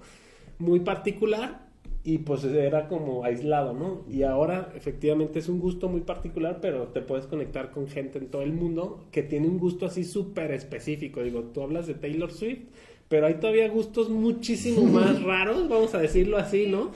muy 0.60 0.82
particular 0.82 1.72
y 2.04 2.18
pues 2.20 2.44
era 2.44 2.88
como 2.88 3.24
aislado, 3.24 3.74
¿no? 3.74 4.04
Y 4.10 4.24
ahora 4.24 4.72
efectivamente 4.76 5.40
es 5.40 5.48
un 5.48 5.60
gusto 5.60 5.88
muy 5.88 6.02
particular, 6.02 6.60
pero 6.62 6.88
te 6.88 7.02
puedes 7.02 7.28
conectar 7.28 7.72
con 7.72 7.88
gente 7.88 8.18
en 8.18 8.28
todo 8.28 8.42
el 8.42 8.54
mundo 8.54 9.06
que 9.12 9.24
tiene 9.24 9.48
un 9.48 9.60
gusto 9.60 9.86
así 9.86 10.04
súper 10.04 10.52
específico. 10.52 11.22
Digo, 11.22 11.44
tú 11.54 11.62
hablas 11.62 11.88
de 11.88 11.94
Taylor 11.94 12.32
Swift 12.32 12.64
pero 13.12 13.28
hay 13.28 13.34
todavía 13.34 13.68
gustos 13.68 14.10
muchísimo 14.10 14.84
más 14.86 15.22
raros, 15.26 15.68
vamos 15.68 15.94
a 15.94 15.98
decirlo 15.98 16.38
así, 16.38 16.68
¿no? 16.68 16.92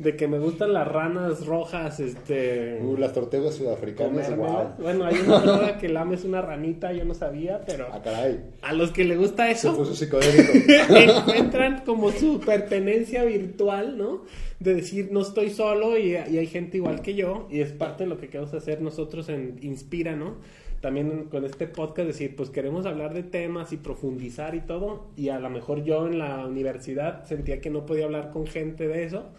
De 0.00 0.16
que 0.16 0.26
me 0.26 0.40
gustan 0.40 0.72
las 0.72 0.88
ranas 0.88 1.46
rojas, 1.46 2.00
este... 2.00 2.80
Uh, 2.82 2.96
las 2.96 3.12
tortugas 3.12 3.54
sudafricanas, 3.54 4.36
wow. 4.36 4.70
Bueno, 4.80 5.04
hay 5.04 5.14
una 5.24 5.40
persona 5.44 5.78
que 5.78 5.88
lames 5.88 6.24
una 6.24 6.42
ranita, 6.42 6.92
yo 6.92 7.04
no 7.04 7.14
sabía, 7.14 7.60
pero... 7.64 7.86
Ah, 7.92 8.02
caray. 8.02 8.40
A 8.62 8.72
los 8.72 8.90
que 8.90 9.04
le 9.04 9.16
gusta 9.16 9.48
eso... 9.48 9.70
Se 9.70 9.78
puso 9.78 9.94
psicodélico. 9.94 10.52
encuentran 11.28 11.84
como 11.84 12.10
su 12.10 12.40
pertenencia 12.40 13.22
virtual, 13.22 13.96
¿no? 13.96 14.24
De 14.58 14.74
decir, 14.74 15.10
no 15.12 15.20
estoy 15.20 15.50
solo 15.50 15.96
y, 15.96 16.14
y 16.14 16.38
hay 16.38 16.46
gente 16.48 16.78
igual 16.78 17.00
que 17.00 17.14
yo, 17.14 17.46
y 17.48 17.60
es 17.60 17.70
parte 17.70 18.02
de 18.02 18.10
lo 18.10 18.18
que 18.18 18.26
queremos 18.26 18.52
hacer 18.54 18.82
nosotros 18.82 19.28
en 19.28 19.60
Inspira, 19.62 20.16
¿no? 20.16 20.34
También 20.80 21.24
con 21.24 21.44
este 21.44 21.66
podcast 21.66 22.06
decir, 22.06 22.36
pues 22.36 22.50
queremos 22.50 22.86
hablar 22.86 23.12
de 23.14 23.22
temas 23.22 23.72
y 23.72 23.76
profundizar 23.76 24.54
y 24.54 24.60
todo, 24.60 25.08
y 25.16 25.28
a 25.28 25.38
lo 25.38 25.50
mejor 25.50 25.84
yo 25.84 26.06
en 26.06 26.18
la 26.18 26.46
universidad 26.46 27.24
sentía 27.24 27.60
que 27.60 27.70
no 27.70 27.86
podía 27.86 28.06
hablar 28.06 28.30
con 28.30 28.46
gente 28.46 28.88
de 28.88 29.04
eso, 29.04 29.30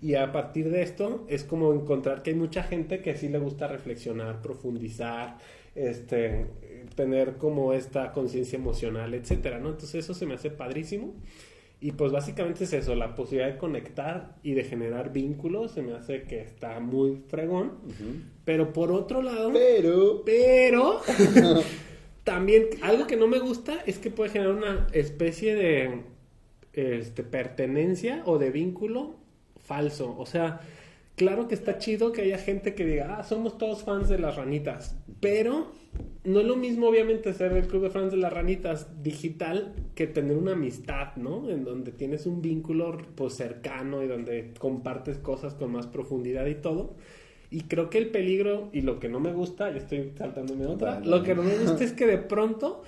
y 0.00 0.14
a 0.14 0.32
partir 0.32 0.70
de 0.70 0.82
esto 0.82 1.24
es 1.28 1.44
como 1.44 1.72
encontrar 1.72 2.22
que 2.22 2.30
hay 2.30 2.36
mucha 2.36 2.62
gente 2.62 3.00
que 3.00 3.16
sí 3.16 3.28
le 3.28 3.38
gusta 3.38 3.66
reflexionar, 3.66 4.40
profundizar, 4.40 5.38
este, 5.74 6.46
tener 6.94 7.36
como 7.36 7.72
esta 7.72 8.12
conciencia 8.12 8.58
emocional, 8.58 9.14
etcétera, 9.14 9.58
¿no? 9.58 9.70
Entonces 9.70 10.04
eso 10.04 10.14
se 10.14 10.26
me 10.26 10.34
hace 10.34 10.50
padrísimo. 10.50 11.14
Y 11.82 11.90
pues 11.90 12.12
básicamente 12.12 12.62
es 12.62 12.72
eso, 12.72 12.94
la 12.94 13.16
posibilidad 13.16 13.52
de 13.52 13.58
conectar 13.58 14.36
y 14.44 14.54
de 14.54 14.62
generar 14.62 15.12
vínculos, 15.12 15.72
se 15.72 15.82
me 15.82 15.94
hace 15.94 16.22
que 16.22 16.40
está 16.40 16.78
muy 16.78 17.24
fregón. 17.26 17.72
Pero 18.44 18.72
por 18.72 18.92
otro 18.92 19.20
lado... 19.20 19.50
Pero... 19.52 20.22
Pero... 20.24 21.00
también 22.24 22.66
algo 22.82 23.08
que 23.08 23.16
no 23.16 23.26
me 23.26 23.40
gusta 23.40 23.82
es 23.84 23.98
que 23.98 24.10
puede 24.10 24.30
generar 24.30 24.54
una 24.54 24.86
especie 24.92 25.56
de 25.56 26.02
este, 26.72 27.24
pertenencia 27.24 28.22
o 28.26 28.38
de 28.38 28.52
vínculo 28.52 29.16
falso. 29.58 30.14
O 30.16 30.24
sea, 30.24 30.60
claro 31.16 31.48
que 31.48 31.54
está 31.54 31.78
chido 31.78 32.12
que 32.12 32.22
haya 32.22 32.38
gente 32.38 32.74
que 32.74 32.84
diga, 32.84 33.16
ah, 33.18 33.24
somos 33.24 33.58
todos 33.58 33.82
fans 33.82 34.08
de 34.08 34.18
las 34.18 34.36
ranitas, 34.36 34.96
pero 35.20 35.72
no 36.24 36.40
es 36.40 36.46
lo 36.46 36.56
mismo 36.56 36.88
obviamente 36.88 37.32
ser 37.32 37.52
el 37.52 37.66
club 37.66 37.82
de 37.82 37.90
fans 37.90 38.12
de 38.12 38.18
las 38.18 38.32
ranitas 38.32 39.02
digital 39.02 39.74
que 39.94 40.06
tener 40.06 40.36
una 40.36 40.52
amistad, 40.52 41.16
¿no? 41.16 41.50
En 41.50 41.64
donde 41.64 41.90
tienes 41.92 42.26
un 42.26 42.40
vínculo 42.40 42.96
pues 43.16 43.34
cercano 43.34 44.02
y 44.02 44.06
donde 44.06 44.52
compartes 44.58 45.18
cosas 45.18 45.54
con 45.54 45.72
más 45.72 45.86
profundidad 45.86 46.46
y 46.46 46.54
todo. 46.54 46.94
Y 47.50 47.62
creo 47.62 47.90
que 47.90 47.98
el 47.98 48.08
peligro 48.08 48.70
y 48.72 48.80
lo 48.80 48.98
que 48.98 49.08
no 49.08 49.20
me 49.20 49.32
gusta, 49.32 49.70
ya 49.70 49.78
estoy 49.78 50.12
saltándome 50.16 50.66
otra, 50.66 51.00
lo 51.00 51.22
que 51.22 51.34
no 51.34 51.42
me 51.42 51.58
gusta 51.58 51.84
es 51.84 51.92
que 51.92 52.06
de 52.06 52.18
pronto 52.18 52.82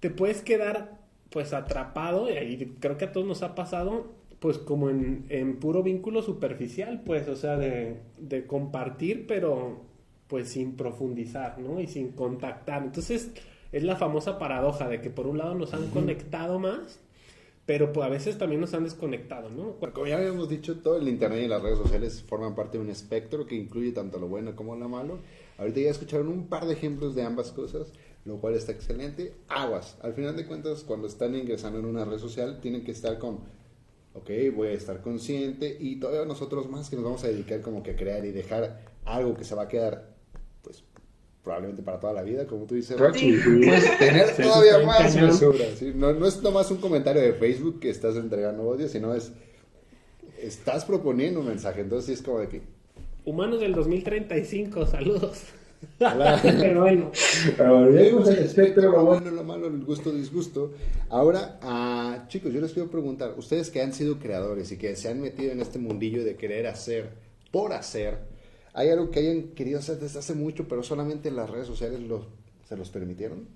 te 0.00 0.10
puedes 0.10 0.42
quedar 0.42 0.98
pues 1.30 1.52
atrapado 1.52 2.28
y 2.30 2.74
creo 2.80 2.96
que 2.96 3.04
a 3.04 3.12
todos 3.12 3.26
nos 3.26 3.42
ha 3.42 3.54
pasado 3.54 4.17
pues 4.40 4.58
como 4.58 4.90
en, 4.90 5.26
en 5.28 5.58
puro 5.58 5.82
vínculo 5.82 6.22
superficial, 6.22 7.02
pues, 7.04 7.28
o 7.28 7.36
sea, 7.36 7.56
de, 7.56 8.00
de, 8.18 8.46
compartir, 8.46 9.26
pero 9.26 9.82
pues 10.28 10.50
sin 10.50 10.76
profundizar, 10.76 11.58
¿no? 11.58 11.80
Y 11.80 11.86
sin 11.86 12.12
contactar. 12.12 12.82
Entonces, 12.84 13.32
es 13.72 13.82
la 13.82 13.96
famosa 13.96 14.38
paradoja 14.38 14.88
de 14.88 15.00
que 15.00 15.10
por 15.10 15.26
un 15.26 15.38
lado 15.38 15.54
nos 15.54 15.74
han 15.74 15.88
conectado 15.90 16.58
más, 16.58 17.00
pero 17.66 17.92
pues 17.92 18.06
a 18.06 18.08
veces 18.08 18.38
también 18.38 18.60
nos 18.60 18.72
han 18.74 18.84
desconectado, 18.84 19.50
¿no? 19.50 19.74
Como 19.92 20.06
ya 20.06 20.16
habíamos 20.16 20.48
dicho, 20.48 20.78
todo 20.78 20.96
el 20.96 21.08
Internet 21.08 21.42
y 21.44 21.48
las 21.48 21.62
redes 21.62 21.78
sociales 21.78 22.24
forman 22.26 22.54
parte 22.54 22.78
de 22.78 22.84
un 22.84 22.90
espectro 22.90 23.46
que 23.46 23.56
incluye 23.56 23.92
tanto 23.92 24.18
lo 24.18 24.28
bueno 24.28 24.54
como 24.54 24.76
lo 24.76 24.88
malo. 24.88 25.18
Ahorita 25.58 25.80
ya 25.80 25.90
escucharon 25.90 26.28
un 26.28 26.46
par 26.46 26.66
de 26.66 26.74
ejemplos 26.74 27.14
de 27.14 27.24
ambas 27.24 27.50
cosas, 27.50 27.92
lo 28.24 28.38
cual 28.38 28.54
está 28.54 28.72
excelente. 28.72 29.34
Aguas, 29.48 29.98
al 30.02 30.14
final 30.14 30.36
de 30.36 30.46
cuentas, 30.46 30.82
cuando 30.84 31.08
están 31.08 31.34
ingresando 31.34 31.78
en 31.78 31.84
una 31.84 32.04
red 32.04 32.18
social, 32.18 32.60
tienen 32.60 32.84
que 32.84 32.92
estar 32.92 33.18
con 33.18 33.40
ok, 34.18 34.54
voy 34.54 34.68
a 34.68 34.72
estar 34.72 35.00
consciente 35.00 35.76
y 35.78 35.96
todavía 35.96 36.24
nosotros 36.24 36.68
más 36.68 36.90
que 36.90 36.96
nos 36.96 37.04
vamos 37.04 37.24
a 37.24 37.28
dedicar 37.28 37.60
como 37.60 37.82
que 37.82 37.92
a 37.92 37.96
crear 37.96 38.24
y 38.24 38.32
dejar 38.32 38.80
algo 39.04 39.36
que 39.36 39.44
se 39.44 39.54
va 39.54 39.62
a 39.62 39.68
quedar, 39.68 40.14
pues, 40.62 40.82
probablemente 41.42 41.82
para 41.82 41.98
toda 41.98 42.12
la 42.12 42.22
vida, 42.22 42.46
como 42.46 42.66
tú 42.66 42.74
dices, 42.74 42.96
pues 42.96 43.98
tener 43.98 44.36
todavía 44.36 44.84
más 44.84 45.14
mesura, 45.16 45.64
no, 45.94 46.12
no 46.12 46.26
es 46.26 46.42
nomás 46.42 46.70
un 46.70 46.78
comentario 46.78 47.22
de 47.22 47.32
Facebook 47.32 47.80
que 47.80 47.90
estás 47.90 48.16
entregando 48.16 48.64
odio, 48.64 48.88
sino 48.88 49.14
es, 49.14 49.32
estás 50.40 50.84
proponiendo 50.84 51.40
un 51.40 51.46
mensaje, 51.46 51.80
entonces 51.80 52.06
sí 52.06 52.12
es 52.12 52.22
como 52.22 52.40
de 52.40 52.48
que... 52.48 52.62
Humanos 53.24 53.60
del 53.60 53.74
2035, 53.74 54.86
saludos. 54.86 55.44
Pero 55.98 56.80
bueno. 56.80 57.12
el 57.58 58.38
espectro, 58.38 58.92
lo 58.92 59.04
bueno, 59.04 59.30
lo 59.30 59.44
malo, 59.44 59.66
el 59.66 59.84
gusto, 59.84 60.12
disgusto. 60.12 60.72
Ahora, 61.08 61.58
ah, 61.62 62.24
chicos, 62.28 62.52
yo 62.52 62.60
les 62.60 62.72
quiero 62.72 62.90
preguntar, 62.90 63.34
ustedes 63.36 63.70
que 63.70 63.82
han 63.82 63.92
sido 63.92 64.18
creadores 64.18 64.70
y 64.72 64.76
que 64.76 64.94
se 64.96 65.08
han 65.08 65.20
metido 65.20 65.52
en 65.52 65.60
este 65.60 65.78
mundillo 65.78 66.24
de 66.24 66.36
querer 66.36 66.66
hacer 66.66 67.10
por 67.50 67.72
hacer, 67.72 68.18
¿hay 68.74 68.90
algo 68.90 69.10
que 69.10 69.20
hayan 69.20 69.42
querido 69.54 69.78
hacer 69.78 69.98
desde 69.98 70.18
hace 70.18 70.34
mucho, 70.34 70.68
pero 70.68 70.82
solamente 70.82 71.30
las 71.30 71.50
redes 71.50 71.66
sociales 71.66 72.00
se 72.68 72.76
los 72.76 72.90
permitieron? 72.90 73.46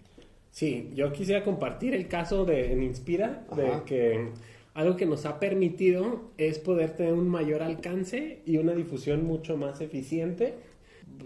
Sí, 0.50 0.90
yo 0.94 1.12
quisiera 1.12 1.44
compartir 1.44 1.94
el 1.94 2.08
caso 2.08 2.44
de 2.44 2.72
en 2.72 2.82
Inspira, 2.82 3.46
de 3.56 3.70
que 3.86 4.28
algo 4.74 4.96
que 4.96 5.06
nos 5.06 5.26
ha 5.26 5.38
permitido 5.38 6.30
es 6.38 6.58
poder 6.58 6.96
tener 6.96 7.12
un 7.12 7.28
mayor 7.28 7.62
alcance 7.62 8.40
y 8.46 8.58
una 8.58 8.72
difusión 8.72 9.24
mucho 9.24 9.56
más 9.56 9.80
eficiente 9.80 10.54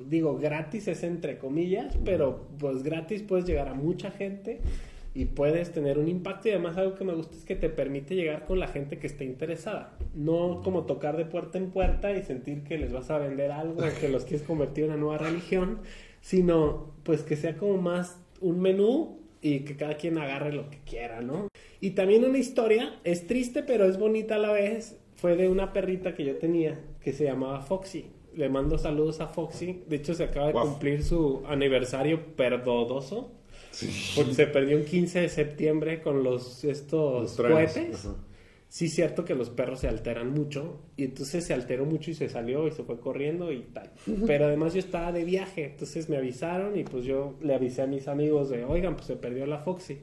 digo, 0.08 0.38
gratis 0.38 0.88
es 0.88 1.02
entre 1.02 1.38
comillas, 1.38 1.96
pero 2.04 2.46
pues 2.58 2.82
gratis 2.82 3.22
puedes 3.22 3.44
llegar 3.44 3.68
a 3.68 3.74
mucha 3.74 4.10
gente 4.10 4.60
y 5.16 5.24
puedes 5.24 5.72
tener 5.72 5.98
un 5.98 6.08
impacto 6.08 6.48
y 6.48 6.50
además 6.50 6.76
algo 6.76 6.94
que 6.94 7.04
me 7.04 7.14
gusta 7.14 7.34
es 7.34 7.44
que 7.44 7.56
te 7.56 7.70
permite 7.70 8.14
llegar 8.14 8.44
con 8.44 8.58
la 8.58 8.68
gente 8.68 8.98
que 8.98 9.06
esté 9.06 9.24
interesada. 9.24 9.96
No 10.14 10.60
como 10.62 10.84
tocar 10.84 11.16
de 11.16 11.24
puerta 11.24 11.56
en 11.56 11.70
puerta 11.70 12.14
y 12.14 12.22
sentir 12.22 12.64
que 12.64 12.76
les 12.76 12.92
vas 12.92 13.10
a 13.10 13.16
vender 13.16 13.50
algo 13.50 13.82
que 13.98 14.10
los 14.10 14.26
quieres 14.26 14.46
convertir 14.46 14.84
en 14.84 14.90
una 14.90 15.00
nueva 15.00 15.18
religión, 15.18 15.78
sino 16.20 16.92
pues 17.02 17.22
que 17.22 17.34
sea 17.36 17.56
como 17.56 17.78
más 17.80 18.20
un 18.42 18.60
menú 18.60 19.18
y 19.40 19.60
que 19.60 19.76
cada 19.76 19.96
quien 19.96 20.18
agarre 20.18 20.52
lo 20.52 20.68
que 20.68 20.80
quiera, 20.84 21.22
¿no? 21.22 21.48
Y 21.80 21.92
también 21.92 22.24
una 22.24 22.36
historia, 22.36 22.98
es 23.04 23.26
triste 23.26 23.62
pero 23.62 23.86
es 23.86 23.98
bonita 23.98 24.34
a 24.34 24.38
la 24.38 24.52
vez, 24.52 24.98
fue 25.14 25.34
de 25.34 25.48
una 25.48 25.72
perrita 25.72 26.14
que 26.14 26.26
yo 26.26 26.36
tenía 26.36 26.78
que 27.00 27.14
se 27.14 27.24
llamaba 27.24 27.62
Foxy. 27.62 28.10
Le 28.36 28.48
mando 28.48 28.78
saludos 28.78 29.20
a 29.20 29.28
Foxy. 29.28 29.82
De 29.88 29.96
hecho, 29.96 30.14
se 30.14 30.24
acaba 30.24 30.48
de 30.48 30.52
cumplir 30.52 31.02
su 31.02 31.42
aniversario 31.48 32.36
perdodoso. 32.36 33.32
Porque 34.14 34.34
se 34.34 34.46
perdió 34.46 34.76
un 34.76 34.84
15 34.84 35.20
de 35.20 35.28
septiembre 35.28 36.02
con 36.02 36.22
los 36.22 36.62
estos 36.64 37.36
cohetes. 37.36 38.08
Sí, 38.68 38.88
cierto 38.88 39.24
que 39.24 39.34
los 39.34 39.48
perros 39.48 39.80
se 39.80 39.88
alteran 39.88 40.32
mucho. 40.32 40.80
Y 40.96 41.04
entonces 41.04 41.46
se 41.46 41.54
alteró 41.54 41.86
mucho 41.86 42.10
y 42.10 42.14
se 42.14 42.28
salió 42.28 42.66
y 42.68 42.72
se 42.72 42.84
fue 42.84 43.00
corriendo 43.00 43.52
y 43.52 43.60
tal. 43.60 43.90
Pero 44.26 44.46
además 44.46 44.74
yo 44.74 44.80
estaba 44.80 45.12
de 45.12 45.24
viaje. 45.24 45.64
Entonces 45.64 46.08
me 46.08 46.16
avisaron 46.18 46.78
y 46.78 46.84
pues 46.84 47.04
yo 47.04 47.36
le 47.40 47.54
avisé 47.54 47.82
a 47.82 47.86
mis 47.86 48.06
amigos 48.08 48.50
de, 48.50 48.64
oigan, 48.64 48.96
pues 48.96 49.06
se 49.06 49.16
perdió 49.16 49.46
la 49.46 49.58
Foxy. 49.58 49.98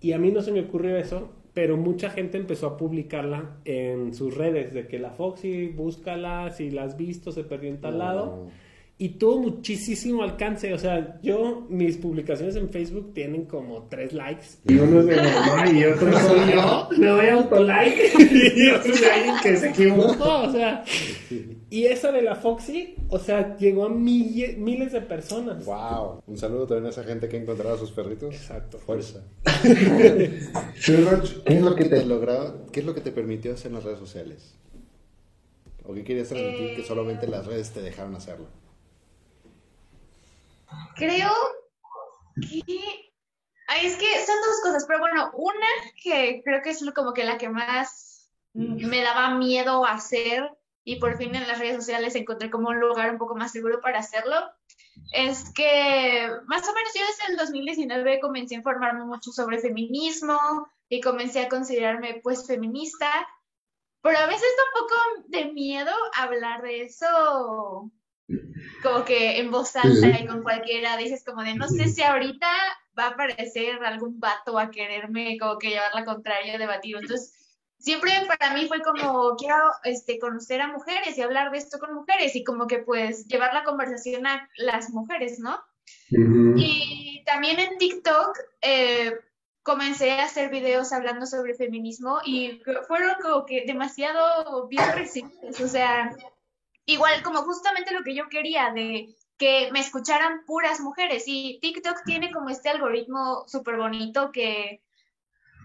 Y 0.00 0.12
a 0.12 0.18
mí 0.18 0.30
no 0.30 0.42
se 0.42 0.52
me 0.52 0.60
ocurrió 0.60 0.96
eso, 0.96 1.30
pero 1.54 1.76
mucha 1.76 2.10
gente 2.10 2.38
empezó 2.38 2.66
a 2.66 2.76
publicarla 2.76 3.56
en 3.64 4.14
sus 4.14 4.36
redes, 4.36 4.72
de 4.72 4.86
que 4.86 4.98
la 4.98 5.10
Foxy, 5.10 5.68
búscala, 5.68 6.50
si 6.50 6.70
la 6.70 6.84
has 6.84 6.96
visto, 6.96 7.32
se 7.32 7.44
perdió 7.44 7.70
en 7.70 7.80
tal 7.80 7.98
lado 7.98 8.48
y 9.02 9.08
tuvo 9.08 9.40
muchísimo 9.40 10.22
alcance. 10.22 10.72
O 10.72 10.78
sea, 10.78 11.18
yo, 11.24 11.66
mis 11.68 11.96
publicaciones 11.96 12.54
en 12.54 12.70
Facebook 12.70 13.12
tienen 13.12 13.46
como 13.46 13.88
tres 13.88 14.12
likes. 14.12 14.46
Y 14.68 14.76
uno 14.76 15.00
es 15.00 15.06
de 15.06 15.16
mamá 15.16 15.68
y 15.72 15.84
otro 15.86 16.20
soy 16.20 16.52
yo. 16.52 16.88
Le 16.96 17.06
doy 17.08 17.26
autolike. 17.30 17.96
y 18.56 18.70
otro 18.70 18.94
es 18.94 19.02
alguien 19.04 19.34
que 19.42 19.56
se 19.56 19.70
equivocó. 19.70 20.42
O 20.42 20.52
sea, 20.52 20.84
y 21.68 21.86
esa 21.86 22.12
de 22.12 22.22
la 22.22 22.36
Foxy, 22.36 22.94
o 23.08 23.18
sea, 23.18 23.56
llegó 23.56 23.86
a 23.86 23.88
miles 23.88 24.92
de 24.92 25.00
personas. 25.00 25.64
Wow. 25.64 26.22
Un 26.24 26.38
saludo 26.38 26.68
también 26.68 26.86
a 26.86 26.90
esa 26.90 27.02
gente 27.02 27.28
que 27.28 27.38
ha 27.38 27.40
encontrado 27.40 27.74
a 27.74 27.78
sus 27.78 27.90
perritos. 27.90 28.32
Exacto. 28.32 28.78
Fuerza. 28.78 29.24
¿Qué 29.64 30.30
es 31.46 31.60
lo 31.60 31.74
que 31.74 31.86
te 31.86 32.04
logrado? 32.04 32.66
¿Qué 32.70 32.78
es 32.78 32.86
lo 32.86 32.94
que 32.94 33.00
te 33.00 33.10
permitió 33.10 33.54
hacer 33.54 33.72
en 33.72 33.74
las 33.74 33.82
redes 33.82 33.98
sociales? 33.98 34.54
¿O 35.82 35.92
qué 35.92 36.04
querías 36.04 36.28
transmitir 36.28 36.76
que 36.76 36.84
solamente 36.84 37.26
las 37.26 37.46
redes 37.46 37.72
te 37.72 37.82
dejaron 37.82 38.14
hacerlo? 38.14 38.61
Creo 40.96 41.30
que... 42.40 43.12
Ay, 43.68 43.86
es 43.86 43.96
que 43.96 44.26
son 44.26 44.36
dos 44.44 44.60
cosas, 44.62 44.84
pero 44.86 44.98
bueno, 44.98 45.30
una 45.34 45.66
que 46.02 46.42
creo 46.44 46.62
que 46.62 46.70
es 46.70 46.84
como 46.94 47.14
que 47.14 47.24
la 47.24 47.38
que 47.38 47.48
más 47.48 48.30
me 48.52 49.02
daba 49.02 49.34
miedo 49.36 49.86
hacer 49.86 50.50
y 50.84 50.96
por 50.96 51.16
fin 51.16 51.34
en 51.34 51.46
las 51.46 51.58
redes 51.58 51.76
sociales 51.76 52.14
encontré 52.14 52.50
como 52.50 52.68
un 52.68 52.80
lugar 52.80 53.10
un 53.10 53.18
poco 53.18 53.34
más 53.34 53.52
seguro 53.52 53.80
para 53.80 54.00
hacerlo, 54.00 54.36
es 55.12 55.52
que 55.54 56.28
más 56.46 56.68
o 56.68 56.74
menos 56.74 56.92
yo 56.94 57.02
desde 57.06 57.32
el 57.32 57.38
2019 57.38 58.20
comencé 58.20 58.54
a 58.54 58.58
informarme 58.58 59.04
mucho 59.04 59.30
sobre 59.30 59.60
feminismo 59.60 60.38
y 60.88 61.00
comencé 61.00 61.40
a 61.40 61.48
considerarme 61.48 62.20
pues 62.22 62.46
feminista, 62.46 63.10
pero 64.02 64.18
a 64.18 64.26
veces 64.26 64.48
da 64.56 64.64
un 64.64 64.86
poco 64.86 65.28
de 65.28 65.52
miedo 65.52 65.92
hablar 66.16 66.62
de 66.62 66.82
eso 66.82 67.90
como 68.82 69.04
que 69.04 69.38
en 69.38 69.50
voz 69.50 69.74
alta 69.76 70.08
y 70.08 70.26
con 70.26 70.42
cualquiera 70.42 70.96
dices 70.96 71.24
como 71.24 71.42
de 71.42 71.54
no 71.54 71.68
sé 71.68 71.88
si 71.88 72.02
ahorita 72.02 72.46
va 72.98 73.04
a 73.04 73.08
aparecer 73.10 73.82
algún 73.84 74.20
vato 74.20 74.58
a 74.58 74.70
quererme 74.70 75.38
como 75.38 75.58
que 75.58 75.70
llevar 75.70 75.94
la 75.94 76.04
contraria, 76.04 76.58
debatir. 76.58 76.96
Entonces, 76.96 77.42
siempre 77.78 78.12
para 78.26 78.54
mí 78.54 78.66
fue 78.68 78.80
como 78.80 79.34
quiero 79.36 79.56
este, 79.84 80.18
conocer 80.18 80.60
a 80.60 80.68
mujeres 80.68 81.16
y 81.16 81.22
hablar 81.22 81.50
de 81.50 81.58
esto 81.58 81.78
con 81.78 81.94
mujeres 81.94 82.36
y 82.36 82.44
como 82.44 82.66
que 82.66 82.78
pues 82.78 83.26
llevar 83.26 83.52
la 83.54 83.64
conversación 83.64 84.26
a 84.26 84.48
las 84.56 84.90
mujeres, 84.90 85.38
¿no? 85.38 85.60
Y 86.10 87.22
también 87.26 87.58
en 87.58 87.78
TikTok 87.78 88.38
eh, 88.60 89.12
comencé 89.62 90.12
a 90.12 90.24
hacer 90.24 90.50
videos 90.50 90.92
hablando 90.92 91.26
sobre 91.26 91.54
feminismo 91.54 92.20
y 92.24 92.62
fueron 92.86 93.14
como 93.20 93.46
que 93.46 93.64
demasiado 93.66 94.68
bien 94.68 94.84
recibidos, 94.94 95.60
o 95.60 95.68
sea, 95.68 96.14
igual 96.86 97.22
como 97.22 97.42
justamente 97.42 97.92
lo 97.92 98.02
que 98.02 98.14
yo 98.14 98.28
quería 98.28 98.72
de 98.72 99.14
que 99.38 99.70
me 99.72 99.80
escucharan 99.80 100.44
puras 100.46 100.80
mujeres 100.80 101.24
y 101.26 101.58
TikTok 101.60 102.04
tiene 102.04 102.30
como 102.32 102.48
este 102.48 102.68
algoritmo 102.68 103.44
súper 103.48 103.76
bonito 103.76 104.30
que 104.32 104.82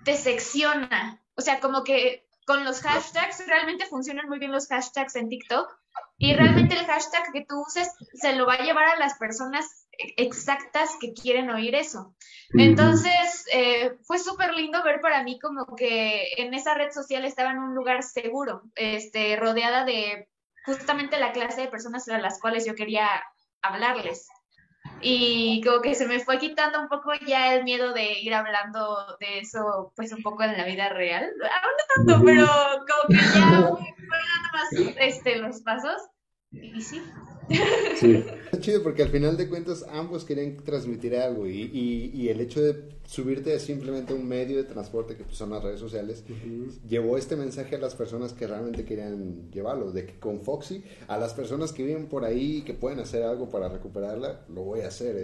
te 0.03 0.15
secciona, 0.15 1.21
o 1.35 1.41
sea, 1.41 1.59
como 1.59 1.83
que 1.83 2.27
con 2.45 2.63
los 2.63 2.81
hashtags 2.81 3.45
realmente 3.45 3.85
funcionan 3.85 4.29
muy 4.29 4.39
bien 4.39 4.53
los 4.53 4.67
hashtags 4.67 5.15
en 5.15 5.27
TikTok 5.27 5.69
y 6.17 6.33
realmente 6.33 6.75
el 6.75 6.85
hashtag 6.85 7.31
que 7.33 7.45
tú 7.45 7.61
uses 7.61 7.91
se 8.13 8.33
lo 8.33 8.45
va 8.45 8.53
a 8.53 8.63
llevar 8.63 8.85
a 8.85 8.97
las 8.97 9.17
personas 9.17 9.85
exactas 9.97 10.91
que 10.99 11.13
quieren 11.13 11.49
oír 11.49 11.75
eso. 11.75 12.15
Entonces, 12.53 13.45
eh, 13.51 13.97
fue 14.03 14.17
súper 14.17 14.53
lindo 14.53 14.81
ver 14.83 15.01
para 15.01 15.23
mí 15.23 15.39
como 15.39 15.75
que 15.75 16.31
en 16.37 16.53
esa 16.53 16.73
red 16.73 16.91
social 16.91 17.25
estaba 17.25 17.51
en 17.51 17.59
un 17.59 17.75
lugar 17.75 18.01
seguro, 18.03 18.63
este, 18.75 19.35
rodeada 19.35 19.83
de 19.83 20.29
justamente 20.67 21.17
la 21.17 21.31
clase 21.31 21.61
de 21.61 21.67
personas 21.69 22.07
a 22.09 22.19
las 22.19 22.39
cuales 22.39 22.65
yo 22.65 22.75
quería 22.75 23.09
hablarles. 23.61 24.27
Y 25.01 25.61
como 25.63 25.81
que 25.81 25.95
se 25.95 26.07
me 26.07 26.19
fue 26.19 26.37
quitando 26.39 26.79
un 26.81 26.89
poco 26.89 27.11
ya 27.25 27.55
el 27.55 27.63
miedo 27.63 27.93
de 27.93 28.19
ir 28.19 28.33
hablando 28.33 29.17
de 29.19 29.39
eso, 29.39 29.93
pues 29.95 30.11
un 30.11 30.21
poco 30.21 30.43
en 30.43 30.57
la 30.57 30.65
vida 30.65 30.89
real. 30.89 31.23
Aún 31.23 31.73
no 31.77 32.15
tanto, 32.15 32.25
pero 32.25 32.45
como 32.45 33.19
que 33.19 33.39
ya 33.39 33.61
voy 33.61 33.85
dando 34.09 34.49
más 34.53 34.95
este, 34.99 35.37
los 35.37 35.61
pasos. 35.61 36.01
Y 36.61 36.81
sí. 36.81 37.01
Sí. 37.99 38.23
Es 38.51 38.61
chido 38.61 38.81
porque 38.81 39.03
al 39.03 39.09
final 39.09 39.35
de 39.35 39.49
cuentas 39.49 39.85
ambos 39.91 40.23
quieren 40.23 40.55
transmitir 40.57 41.17
algo 41.17 41.47
y, 41.47 41.69
y, 42.13 42.29
el 42.29 42.39
hecho 42.39 42.61
de 42.61 42.81
subirte 43.05 43.53
a 43.53 43.59
simplemente 43.59 44.13
un 44.13 44.25
medio 44.25 44.55
de 44.55 44.63
transporte 44.63 45.17
que 45.17 45.25
pues, 45.25 45.35
son 45.35 45.49
las 45.49 45.61
redes 45.61 45.81
sociales 45.81 46.23
llevó 46.87 47.17
este 47.17 47.35
mensaje 47.35 47.75
a 47.75 47.79
las 47.79 47.95
personas 47.95 48.31
que 48.31 48.47
realmente 48.47 48.85
querían 48.85 49.51
llevarlo, 49.51 49.91
de 49.91 50.05
que 50.05 50.13
con 50.13 50.41
Foxy 50.41 50.81
a 51.09 51.17
las 51.17 51.33
personas 51.33 51.73
que 51.73 51.83
viven 51.83 52.07
por 52.07 52.23
ahí 52.23 52.57
y 52.57 52.61
que 52.61 52.73
pueden 52.73 52.99
hacer 52.99 53.23
algo 53.23 53.49
para 53.49 53.67
recuperarla, 53.67 54.45
lo 54.53 54.61
voy 54.61 54.81
a 54.81 54.87
hacer, 54.87 55.17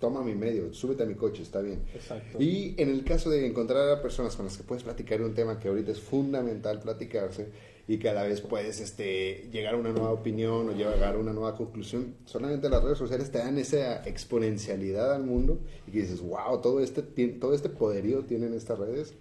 toma 0.00 0.22
mi 0.22 0.34
medio, 0.34 0.74
súbete 0.74 1.04
a 1.04 1.06
mi 1.06 1.14
coche, 1.14 1.42
está 1.42 1.60
bien. 1.60 1.82
Exacto. 1.94 2.42
Y 2.42 2.74
en 2.76 2.88
el 2.88 3.04
caso 3.04 3.30
de 3.30 3.46
encontrar 3.46 3.88
a 3.88 4.02
personas 4.02 4.34
con 4.34 4.46
las 4.46 4.56
que 4.56 4.64
puedes 4.64 4.82
platicar 4.82 5.22
un 5.22 5.34
tema 5.34 5.60
que 5.60 5.68
ahorita 5.68 5.92
es 5.92 6.00
fundamental 6.00 6.80
platicarse, 6.80 7.48
y 7.86 7.98
que 7.98 8.08
a 8.08 8.14
la 8.14 8.22
vez 8.22 8.40
puedes 8.40 8.80
este, 8.80 9.48
llegar 9.52 9.74
a 9.74 9.76
una 9.76 9.90
nueva 9.90 10.10
opinión 10.10 10.68
o 10.68 10.72
llegar 10.72 11.14
a 11.14 11.18
una 11.18 11.32
nueva 11.32 11.56
conclusión. 11.56 12.14
Solamente 12.24 12.68
las 12.68 12.82
redes 12.82 12.98
sociales 12.98 13.30
te 13.30 13.38
dan 13.38 13.58
esa 13.58 14.02
exponencialidad 14.06 15.14
al 15.14 15.24
mundo 15.24 15.58
y 15.86 15.92
que 15.92 16.00
dices, 16.00 16.20
wow, 16.20 16.60
todo 16.60 16.80
este, 16.80 17.02
todo 17.02 17.54
este 17.54 17.68
poderío 17.68 18.24
tienen 18.24 18.54
estas 18.54 18.78
redes. 18.78 19.14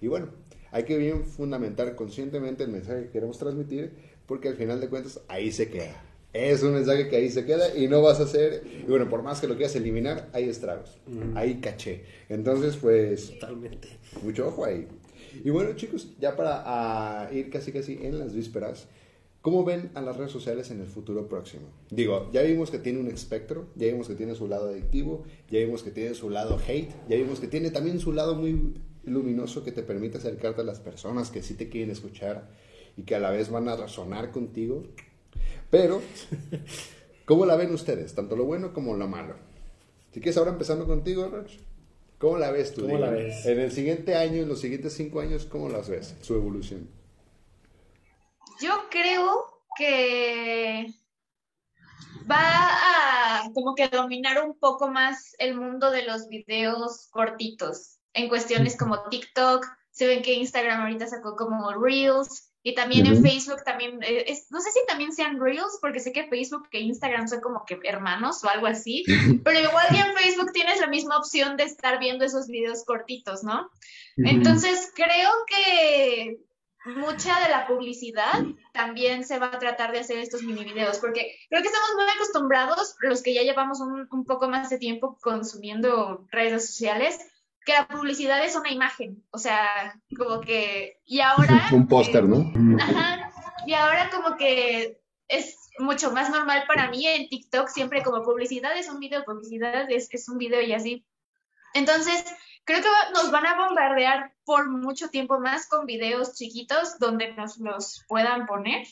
Y 0.00 0.08
bueno, 0.08 0.28
hay 0.72 0.84
que 0.84 0.96
bien 0.96 1.24
fundamentar 1.24 1.94
conscientemente 1.94 2.64
el 2.64 2.70
mensaje 2.70 3.04
que 3.04 3.10
queremos 3.10 3.38
transmitir 3.38 3.92
porque 4.26 4.48
al 4.48 4.56
final 4.56 4.80
de 4.80 4.88
cuentas 4.88 5.20
ahí 5.28 5.52
se 5.52 5.68
queda. 5.70 6.02
Es 6.32 6.62
un 6.62 6.74
mensaje 6.74 7.08
que 7.08 7.16
ahí 7.16 7.30
se 7.30 7.46
queda 7.46 7.74
y 7.74 7.88
no 7.88 8.02
vas 8.02 8.20
a 8.20 8.24
hacer, 8.24 8.62
y 8.66 8.90
bueno, 8.90 9.08
por 9.08 9.22
más 9.22 9.40
que 9.40 9.46
lo 9.46 9.56
quieras 9.56 9.74
eliminar, 9.74 10.28
hay 10.34 10.50
estragos, 10.50 10.98
hay 11.34 11.60
caché. 11.60 12.04
Entonces, 12.28 12.76
pues... 12.76 13.38
Totalmente. 13.38 13.88
Mucho 14.22 14.48
ojo 14.48 14.66
ahí. 14.66 14.86
Y 15.44 15.50
bueno, 15.50 15.74
chicos, 15.74 16.08
ya 16.20 16.36
para 16.36 16.62
ah, 16.64 17.32
ir 17.32 17.50
casi 17.50 17.72
casi 17.72 17.98
en 18.02 18.18
las 18.18 18.34
vísperas, 18.34 18.86
¿cómo 19.42 19.64
ven 19.64 19.90
a 19.94 20.00
las 20.00 20.16
redes 20.16 20.32
sociales 20.32 20.70
en 20.70 20.80
el 20.80 20.86
futuro 20.86 21.28
próximo? 21.28 21.66
Digo, 21.90 22.30
ya 22.32 22.42
vimos 22.42 22.70
que 22.70 22.78
tiene 22.78 23.00
un 23.00 23.08
espectro, 23.08 23.66
ya 23.74 23.86
vimos 23.86 24.08
que 24.08 24.14
tiene 24.14 24.34
su 24.34 24.48
lado 24.48 24.68
adictivo, 24.68 25.24
ya 25.50 25.60
vimos 25.60 25.82
que 25.82 25.90
tiene 25.90 26.14
su 26.14 26.30
lado 26.30 26.58
hate, 26.66 26.90
ya 27.08 27.16
vimos 27.16 27.40
que 27.40 27.48
tiene 27.48 27.70
también 27.70 28.00
su 28.00 28.12
lado 28.12 28.34
muy 28.34 28.74
luminoso 29.04 29.62
que 29.62 29.72
te 29.72 29.82
permite 29.82 30.18
acercarte 30.18 30.62
a 30.62 30.64
las 30.64 30.80
personas 30.80 31.30
que 31.30 31.42
sí 31.42 31.54
te 31.54 31.68
quieren 31.68 31.90
escuchar 31.90 32.48
y 32.96 33.02
que 33.02 33.14
a 33.14 33.20
la 33.20 33.30
vez 33.30 33.50
van 33.50 33.68
a 33.68 33.76
razonar 33.76 34.32
contigo. 34.32 34.82
Pero, 35.70 36.02
¿cómo 37.24 37.46
la 37.46 37.56
ven 37.56 37.72
ustedes? 37.72 38.14
Tanto 38.14 38.36
lo 38.36 38.44
bueno 38.44 38.72
como 38.72 38.96
lo 38.96 39.06
malo. 39.06 39.34
Si 40.12 40.20
quieres, 40.20 40.38
ahora 40.38 40.52
empezando 40.52 40.86
contigo, 40.86 41.28
Roch. 41.28 41.52
¿Cómo 42.18 42.38
la 42.38 42.50
ves 42.50 42.74
tú? 42.74 42.82
¿Cómo 42.82 42.98
la 42.98 43.10
ves? 43.10 43.44
En 43.44 43.60
el 43.60 43.70
siguiente 43.70 44.14
año, 44.14 44.42
en 44.42 44.48
los 44.48 44.60
siguientes 44.60 44.94
cinco 44.94 45.20
años, 45.20 45.44
¿cómo 45.44 45.68
las 45.68 45.88
ves? 45.88 46.14
Su 46.22 46.34
evolución. 46.34 46.88
Yo 48.60 48.84
creo 48.90 49.62
que 49.76 50.86
va 52.30 52.38
a 52.40 53.52
como 53.52 53.74
que 53.74 53.88
dominar 53.88 54.42
un 54.44 54.58
poco 54.58 54.88
más 54.88 55.34
el 55.38 55.56
mundo 55.56 55.90
de 55.90 56.04
los 56.04 56.28
videos 56.28 57.08
cortitos 57.10 57.98
en 58.14 58.28
cuestiones 58.28 58.76
como 58.78 59.08
TikTok. 59.08 59.66
Se 59.90 60.06
ven 60.06 60.22
que 60.22 60.34
Instagram 60.34 60.82
ahorita 60.82 61.06
sacó 61.06 61.36
como 61.36 61.72
Reels 61.72 62.50
Y 62.68 62.74
también 62.74 63.06
en 63.06 63.12
Ujú. 63.12 63.22
Facebook 63.22 63.62
también, 63.64 64.02
eh, 64.02 64.24
es- 64.26 64.50
no 64.50 64.60
sé 64.60 64.72
si 64.72 64.80
también 64.88 65.12
sean 65.12 65.38
Reels, 65.40 65.78
porque 65.80 66.00
sé 66.00 66.10
que 66.10 66.26
Facebook 66.26 66.66
e 66.72 66.80
Instagram 66.80 67.28
son 67.28 67.40
como 67.40 67.64
que 67.64 67.78
hermanos 67.84 68.42
o 68.42 68.48
algo 68.48 68.66
así, 68.66 69.04
pero 69.44 69.60
igual 69.60 69.86
que 69.92 70.00
en 70.00 70.16
Facebook 70.16 70.50
tienes 70.52 70.80
la 70.80 70.88
misma 70.88 71.16
opción 71.16 71.56
de 71.56 71.62
estar 71.62 72.00
viendo 72.00 72.24
esos 72.24 72.48
videos 72.48 72.84
cortitos, 72.84 73.44
¿no? 73.44 73.70
Entonces 74.16 74.90
creo 74.96 75.30
que 75.46 76.38
mucha 76.86 77.38
de 77.40 77.50
la 77.50 77.68
publicidad 77.68 78.34
también 78.72 79.24
se 79.24 79.38
va 79.38 79.46
a 79.46 79.58
tratar 79.60 79.92
de 79.92 80.00
hacer 80.00 80.18
estos 80.18 80.42
mini 80.42 80.64
videos, 80.64 80.98
porque 80.98 81.36
creo 81.48 81.62
que 81.62 81.68
estamos 81.68 81.90
muy 81.94 82.06
acostumbrados, 82.16 82.96
los 83.00 83.22
que 83.22 83.32
ya 83.32 83.42
llevamos 83.42 83.78
un, 83.80 84.08
un 84.10 84.24
poco 84.24 84.48
más 84.48 84.70
de 84.70 84.78
tiempo 84.78 85.18
consumiendo 85.22 86.26
redes 86.32 86.66
sociales, 86.66 87.18
que 87.66 87.72
la 87.72 87.88
publicidad 87.88 88.42
es 88.44 88.54
una 88.54 88.70
imagen, 88.70 89.24
o 89.30 89.38
sea, 89.38 90.00
como 90.16 90.40
que, 90.40 91.00
y 91.04 91.20
ahora... 91.20 91.68
Un 91.72 91.88
póster, 91.88 92.24
¿no? 92.24 92.52
Ajá, 92.80 93.32
y 93.66 93.74
ahora 93.74 94.08
como 94.10 94.36
que 94.36 95.00
es 95.26 95.58
mucho 95.80 96.12
más 96.12 96.30
normal 96.30 96.64
para 96.68 96.88
mí 96.88 97.04
en 97.06 97.28
TikTok, 97.28 97.68
siempre 97.68 98.04
como 98.04 98.22
publicidad 98.22 98.76
es 98.78 98.88
un 98.88 99.00
video, 99.00 99.24
publicidad 99.24 99.90
es, 99.90 100.08
es 100.12 100.28
un 100.28 100.38
video 100.38 100.62
y 100.62 100.72
así. 100.72 101.04
Entonces, 101.74 102.24
creo 102.64 102.80
que 102.80 102.88
nos 103.12 103.32
van 103.32 103.46
a 103.46 103.56
bombardear 103.56 104.32
por 104.44 104.70
mucho 104.70 105.08
tiempo 105.08 105.40
más 105.40 105.68
con 105.68 105.86
videos 105.86 106.34
chiquitos 106.34 107.00
donde 107.00 107.32
nos 107.34 107.58
los 107.58 108.04
puedan 108.08 108.46
poner. 108.46 108.86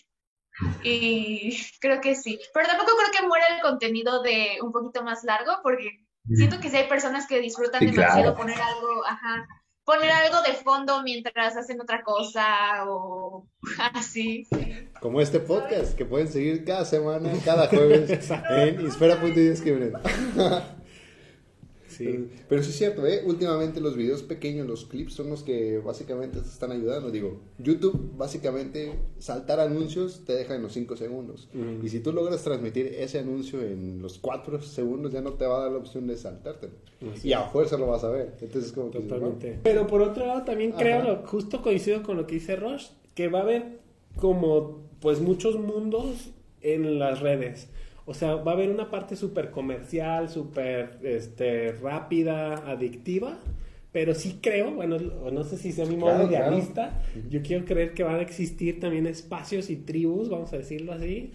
Y 0.82 1.56
creo 1.80 2.00
que 2.00 2.16
sí. 2.16 2.40
Pero 2.52 2.66
tampoco 2.66 2.92
creo 2.96 3.10
que 3.12 3.28
muera 3.28 3.46
el 3.54 3.62
contenido 3.62 4.22
de 4.22 4.58
un 4.62 4.72
poquito 4.72 5.02
más 5.04 5.22
largo, 5.24 5.60
porque 5.62 6.03
siento 6.28 6.60
que 6.60 6.70
sí 6.70 6.76
hay 6.76 6.88
personas 6.88 7.26
que 7.26 7.40
disfrutan 7.40 7.80
Sí, 7.80 7.86
demasiado 7.86 8.34
claro. 8.34 8.36
poner 8.36 8.60
algo, 8.60 9.04
ajá, 9.06 9.46
poner 9.84 10.10
algo 10.10 10.40
de 10.42 10.54
fondo 10.54 11.02
mientras 11.02 11.56
hacen 11.56 11.80
otra 11.80 12.02
cosa 12.02 12.84
o 12.88 13.46
así. 13.94 14.46
Como 15.00 15.20
este 15.20 15.40
podcast, 15.40 15.94
que 15.94 16.04
pueden 16.04 16.28
seguir 16.28 16.64
cada 16.64 16.84
semana, 16.84 17.30
cada 17.44 17.68
jueves, 17.68 18.30
en 18.50 18.86
Ispera.discrimen. 18.86 19.92
Sí. 21.96 22.28
Pero 22.48 22.62
sí 22.62 22.70
es 22.70 22.76
cierto, 22.76 23.06
¿eh? 23.06 23.22
últimamente 23.26 23.80
los 23.80 23.96
videos 23.96 24.22
pequeños, 24.22 24.66
los 24.66 24.84
clips 24.84 25.14
son 25.14 25.30
los 25.30 25.42
que 25.42 25.78
básicamente 25.78 26.40
te 26.40 26.48
están 26.48 26.72
ayudando. 26.72 27.10
Digo, 27.10 27.40
YouTube 27.58 28.12
básicamente 28.16 28.94
saltar 29.18 29.60
anuncios 29.60 30.22
te 30.26 30.34
deja 30.34 30.54
en 30.54 30.62
los 30.62 30.72
5 30.72 30.96
segundos. 30.96 31.48
Y 31.82 31.88
si 31.88 32.00
tú 32.00 32.12
logras 32.12 32.42
transmitir 32.42 32.86
ese 32.98 33.18
anuncio 33.18 33.60
en 33.62 34.00
los 34.02 34.18
4 34.18 34.60
segundos, 34.62 35.12
ya 35.12 35.20
no 35.20 35.32
te 35.34 35.46
va 35.46 35.58
a 35.58 35.60
dar 35.64 35.72
la 35.72 35.78
opción 35.78 36.06
de 36.06 36.16
saltártelo. 36.16 36.72
Así 37.12 37.28
Y 37.28 37.32
a 37.32 37.42
fuerza 37.42 37.76
lo 37.76 37.86
vas 37.88 38.04
a 38.04 38.08
ver. 38.10 38.34
Entonces, 38.40 38.72
como 38.72 38.90
que 38.90 38.98
dices, 38.98 39.12
Totalmente. 39.12 39.58
Pero 39.62 39.86
por 39.86 40.02
otro 40.02 40.26
lado 40.26 40.42
también 40.44 40.72
creo, 40.72 40.98
Ajá. 40.98 41.08
lo- 41.08 41.26
justo 41.26 41.62
coincido 41.62 42.02
con 42.02 42.16
lo 42.16 42.26
que 42.26 42.34
dice 42.36 42.56
Roche, 42.56 42.90
que 43.14 43.28
va 43.28 43.40
a 43.40 43.42
haber 43.42 43.78
como 44.16 44.82
pues 45.00 45.20
muchos 45.20 45.58
mundos 45.58 46.30
en 46.62 46.98
las 46.98 47.20
redes. 47.20 47.68
O 48.06 48.14
sea, 48.14 48.34
va 48.34 48.52
a 48.52 48.54
haber 48.54 48.70
una 48.70 48.90
parte 48.90 49.16
súper 49.16 49.50
comercial, 49.50 50.28
súper 50.28 50.98
este, 51.02 51.72
rápida, 51.72 52.70
adictiva, 52.70 53.38
pero 53.92 54.14
sí 54.14 54.40
creo, 54.42 54.72
bueno, 54.72 54.98
no 54.98 55.44
sé 55.44 55.56
si 55.56 55.72
sea 55.72 55.86
mi 55.86 55.96
modo 55.96 56.12
Claro, 56.14 56.28
claro. 56.28 56.46
idealista, 56.52 57.02
yo 57.30 57.42
quiero 57.42 57.64
creer 57.64 57.94
que 57.94 58.02
van 58.02 58.16
a 58.16 58.22
existir 58.22 58.78
también 58.80 59.06
espacios 59.06 59.70
y 59.70 59.76
tribus, 59.76 60.28
vamos 60.28 60.52
a 60.52 60.58
decirlo 60.58 60.92
así, 60.92 61.32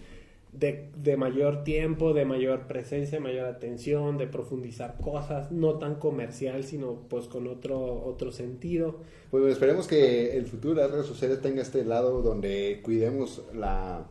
de, 0.52 0.90
de 0.96 1.16
mayor 1.16 1.64
tiempo, 1.64 2.12
de 2.12 2.24
mayor 2.24 2.66
presencia, 2.66 3.18
de 3.18 3.24
mayor 3.24 3.46
atención, 3.46 4.18
de 4.18 4.26
profundizar 4.26 4.96
cosas, 5.00 5.50
no 5.52 5.78
tan 5.78 5.96
comercial, 5.96 6.64
sino 6.64 6.96
pues 7.08 7.26
con 7.26 7.46
otro, 7.46 8.04
otro 8.04 8.30
sentido. 8.32 8.98
Pues 9.30 9.44
esperemos 9.52 9.86
que 9.86 10.36
el 10.36 10.46
futuro 10.46 10.74
de 10.74 10.82
las 10.82 10.90
redes 10.90 11.06
sociales 11.06 11.40
tenga 11.40 11.62
este 11.62 11.84
lado 11.84 12.20
donde 12.22 12.80
cuidemos 12.82 13.42
la 13.54 14.06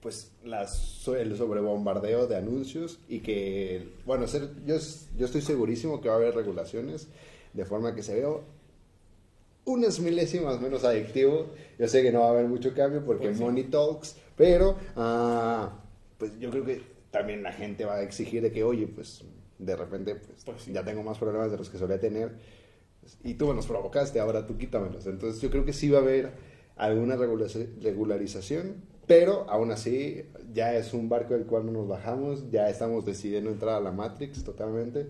pues 0.00 0.32
las, 0.44 1.06
el 1.08 1.36
sobrebombardeo 1.36 2.26
de 2.26 2.36
anuncios 2.36 2.98
y 3.08 3.20
que 3.20 3.88
bueno 4.06 4.26
ser, 4.26 4.48
yo, 4.64 4.76
yo 5.18 5.26
estoy 5.26 5.42
segurísimo 5.42 6.00
que 6.00 6.08
va 6.08 6.14
a 6.14 6.18
haber 6.18 6.34
regulaciones 6.34 7.08
de 7.52 7.64
forma 7.64 7.94
que 7.94 8.02
se 8.02 8.14
vea 8.14 8.28
unas 9.66 10.00
milésimas 10.00 10.60
menos 10.60 10.84
adictivo 10.84 11.48
yo 11.78 11.86
sé 11.88 12.02
que 12.02 12.12
no 12.12 12.20
va 12.20 12.28
a 12.28 12.30
haber 12.30 12.46
mucho 12.46 12.72
cambio 12.74 13.04
porque 13.04 13.26
Pues 13.26 13.38
sí. 13.38 13.44
money 13.44 13.64
talks 13.64 14.16
pero 14.36 14.76
ah, 14.96 15.70
pues 16.18 16.38
yo 16.38 16.50
creo 16.50 16.64
que 16.64 16.80
también 17.10 17.42
la 17.42 17.52
gente 17.52 17.84
va 17.84 17.96
a 17.96 18.02
exigir 18.02 18.42
de 18.42 18.50
que 18.52 18.64
oye 18.64 18.86
pues 18.86 19.22
de 19.58 19.76
repente 19.76 20.14
pues, 20.14 20.44
Pues 20.44 20.62
sí. 20.62 20.72
ya 20.72 20.82
tengo 20.84 21.02
más 21.02 21.18
problemas 21.18 21.50
de 21.50 21.58
los 21.58 21.68
que 21.68 21.76
solía 21.78 22.00
tener 22.00 22.32
y 23.24 23.34
tú 23.34 23.48
me 23.48 23.54
los 23.54 23.66
provocaste, 23.66 24.20
ahora 24.20 24.46
tú 24.46 24.56
quítamelos. 24.56 25.06
Entonces 25.06 25.40
yo 25.40 25.50
creo 25.50 25.64
que 25.64 25.72
sí 25.72 25.88
va 25.90 25.98
a 25.98 26.02
haber 26.02 26.30
alguna 26.76 27.16
regularización, 27.16 28.76
pero 29.10 29.44
aún 29.50 29.72
así 29.72 30.22
ya 30.52 30.76
es 30.76 30.94
un 30.94 31.08
barco 31.08 31.34
del 31.34 31.44
cual 31.44 31.66
no 31.66 31.72
nos 31.72 31.88
bajamos, 31.88 32.48
ya 32.48 32.70
estamos 32.70 33.04
decidiendo 33.04 33.50
entrar 33.50 33.74
a 33.74 33.80
la 33.80 33.90
Matrix 33.90 34.44
totalmente, 34.44 35.04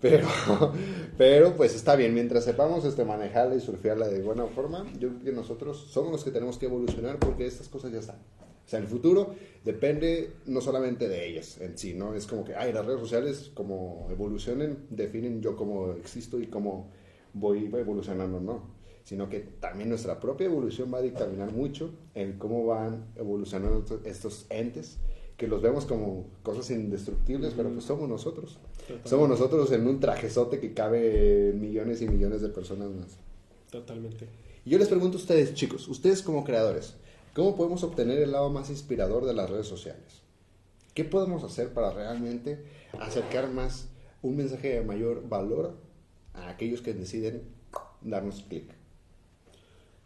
pero, 0.00 0.28
pero 1.18 1.56
pues 1.56 1.74
está 1.74 1.96
bien, 1.96 2.14
mientras 2.14 2.44
sepamos 2.44 2.84
este, 2.84 3.04
manejarla 3.04 3.56
y 3.56 3.60
surfearla 3.60 4.06
de 4.06 4.22
buena 4.22 4.46
forma, 4.46 4.86
yo 5.00 5.08
creo 5.08 5.24
que 5.24 5.32
nosotros 5.32 5.78
somos 5.90 6.12
los 6.12 6.22
que 6.22 6.30
tenemos 6.30 6.58
que 6.58 6.66
evolucionar 6.66 7.18
porque 7.18 7.44
estas 7.44 7.68
cosas 7.68 7.90
ya 7.90 7.98
están. 7.98 8.18
O 8.18 8.68
sea, 8.68 8.78
el 8.78 8.86
futuro 8.86 9.34
depende 9.64 10.34
no 10.46 10.60
solamente 10.60 11.08
de 11.08 11.26
ellas 11.26 11.60
en 11.60 11.76
sí, 11.76 11.92
¿no? 11.92 12.14
Es 12.14 12.28
como 12.28 12.44
que, 12.44 12.54
ay, 12.54 12.72
las 12.72 12.86
redes 12.86 13.00
sociales 13.00 13.50
como 13.52 14.06
evolucionen, 14.12 14.86
definen 14.90 15.42
yo 15.42 15.56
cómo 15.56 15.90
existo 15.94 16.38
y 16.38 16.46
cómo 16.46 16.92
voy 17.32 17.68
evolucionando, 17.74 18.38
¿no? 18.38 18.73
Sino 19.04 19.28
que 19.28 19.40
también 19.40 19.90
nuestra 19.90 20.18
propia 20.18 20.46
evolución 20.46 20.90
va 20.92 20.98
a 20.98 21.02
dictaminar 21.02 21.52
mucho 21.52 21.90
en 22.14 22.38
cómo 22.38 22.64
van 22.66 23.04
evolucionando 23.16 23.84
estos- 24.04 24.46
entes, 24.50 24.96
que 25.36 25.46
los 25.46 25.60
vemos 25.62 25.84
como 25.84 26.26
cosas 26.42 26.70
indestructibles, 26.70 27.52
pero 27.54 27.68
pues 27.70 27.84
somos 27.84 28.08
nosotros. 28.08 28.58
Totalmente. 28.80 29.08
Somos 29.08 29.28
nosotros 29.28 29.70
en 29.72 29.86
un 29.86 30.00
trajezote 30.00 30.58
que 30.60 30.72
cabe 30.72 31.52
millones 31.54 32.00
y 32.02 32.08
millones 32.08 32.40
de 32.40 32.48
personas 32.48 32.88
más. 32.90 33.18
Totalmente. 33.70 34.26
Y 34.64 34.70
yo 34.70 34.78
les 34.78 34.88
pregunto 34.88 35.18
a 35.18 35.20
ustedes, 35.20 35.52
chicos, 35.54 35.86
ustedes 35.88 36.22
como 36.22 36.44
creadores, 36.44 36.94
¿cómo 37.34 37.56
podemos 37.56 37.82
obtener 37.82 38.20
el 38.22 38.32
lado 38.32 38.48
más 38.50 38.70
inspirador 38.70 39.26
de 39.26 39.34
las 39.34 39.50
redes 39.50 39.66
sociales? 39.66 40.22
¿Qué 40.94 41.04
podemos 41.04 41.42
hacer 41.42 41.74
para 41.74 41.90
realmente 41.92 42.64
acercar 43.00 43.50
más 43.50 43.88
un 44.22 44.36
mensaje 44.36 44.68
de 44.68 44.80
mayor 44.82 45.28
valor 45.28 45.74
a 46.32 46.48
aquellos 46.48 46.80
que 46.80 46.94
deciden 46.94 47.42
darnos 48.00 48.42
clic? 48.48 48.70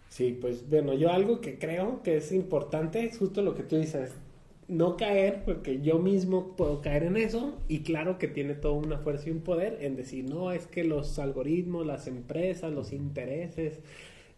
Sí, 0.08 0.36
pues 0.40 0.68
bueno, 0.68 0.94
yo 0.94 1.10
algo 1.10 1.40
que 1.40 1.58
creo 1.58 2.02
que 2.02 2.16
es 2.16 2.32
importante 2.32 3.04
es 3.04 3.18
justo 3.18 3.42
lo 3.42 3.54
que 3.54 3.62
tú 3.62 3.76
dices, 3.76 4.12
no 4.68 4.96
caer, 4.96 5.42
porque 5.44 5.80
yo 5.80 5.98
mismo 5.98 6.56
puedo 6.56 6.80
caer 6.80 7.04
en 7.04 7.16
eso 7.16 7.58
y 7.68 7.80
claro 7.80 8.18
que 8.18 8.28
tiene 8.28 8.54
toda 8.54 8.74
una 8.74 8.98
fuerza 8.98 9.28
y 9.28 9.32
un 9.32 9.40
poder 9.40 9.78
en 9.80 9.96
decir, 9.96 10.24
no, 10.24 10.52
es 10.52 10.66
que 10.66 10.84
los 10.84 11.18
algoritmos, 11.18 11.86
las 11.86 12.06
empresas, 12.06 12.72
los 12.72 12.92
intereses, 12.92 13.80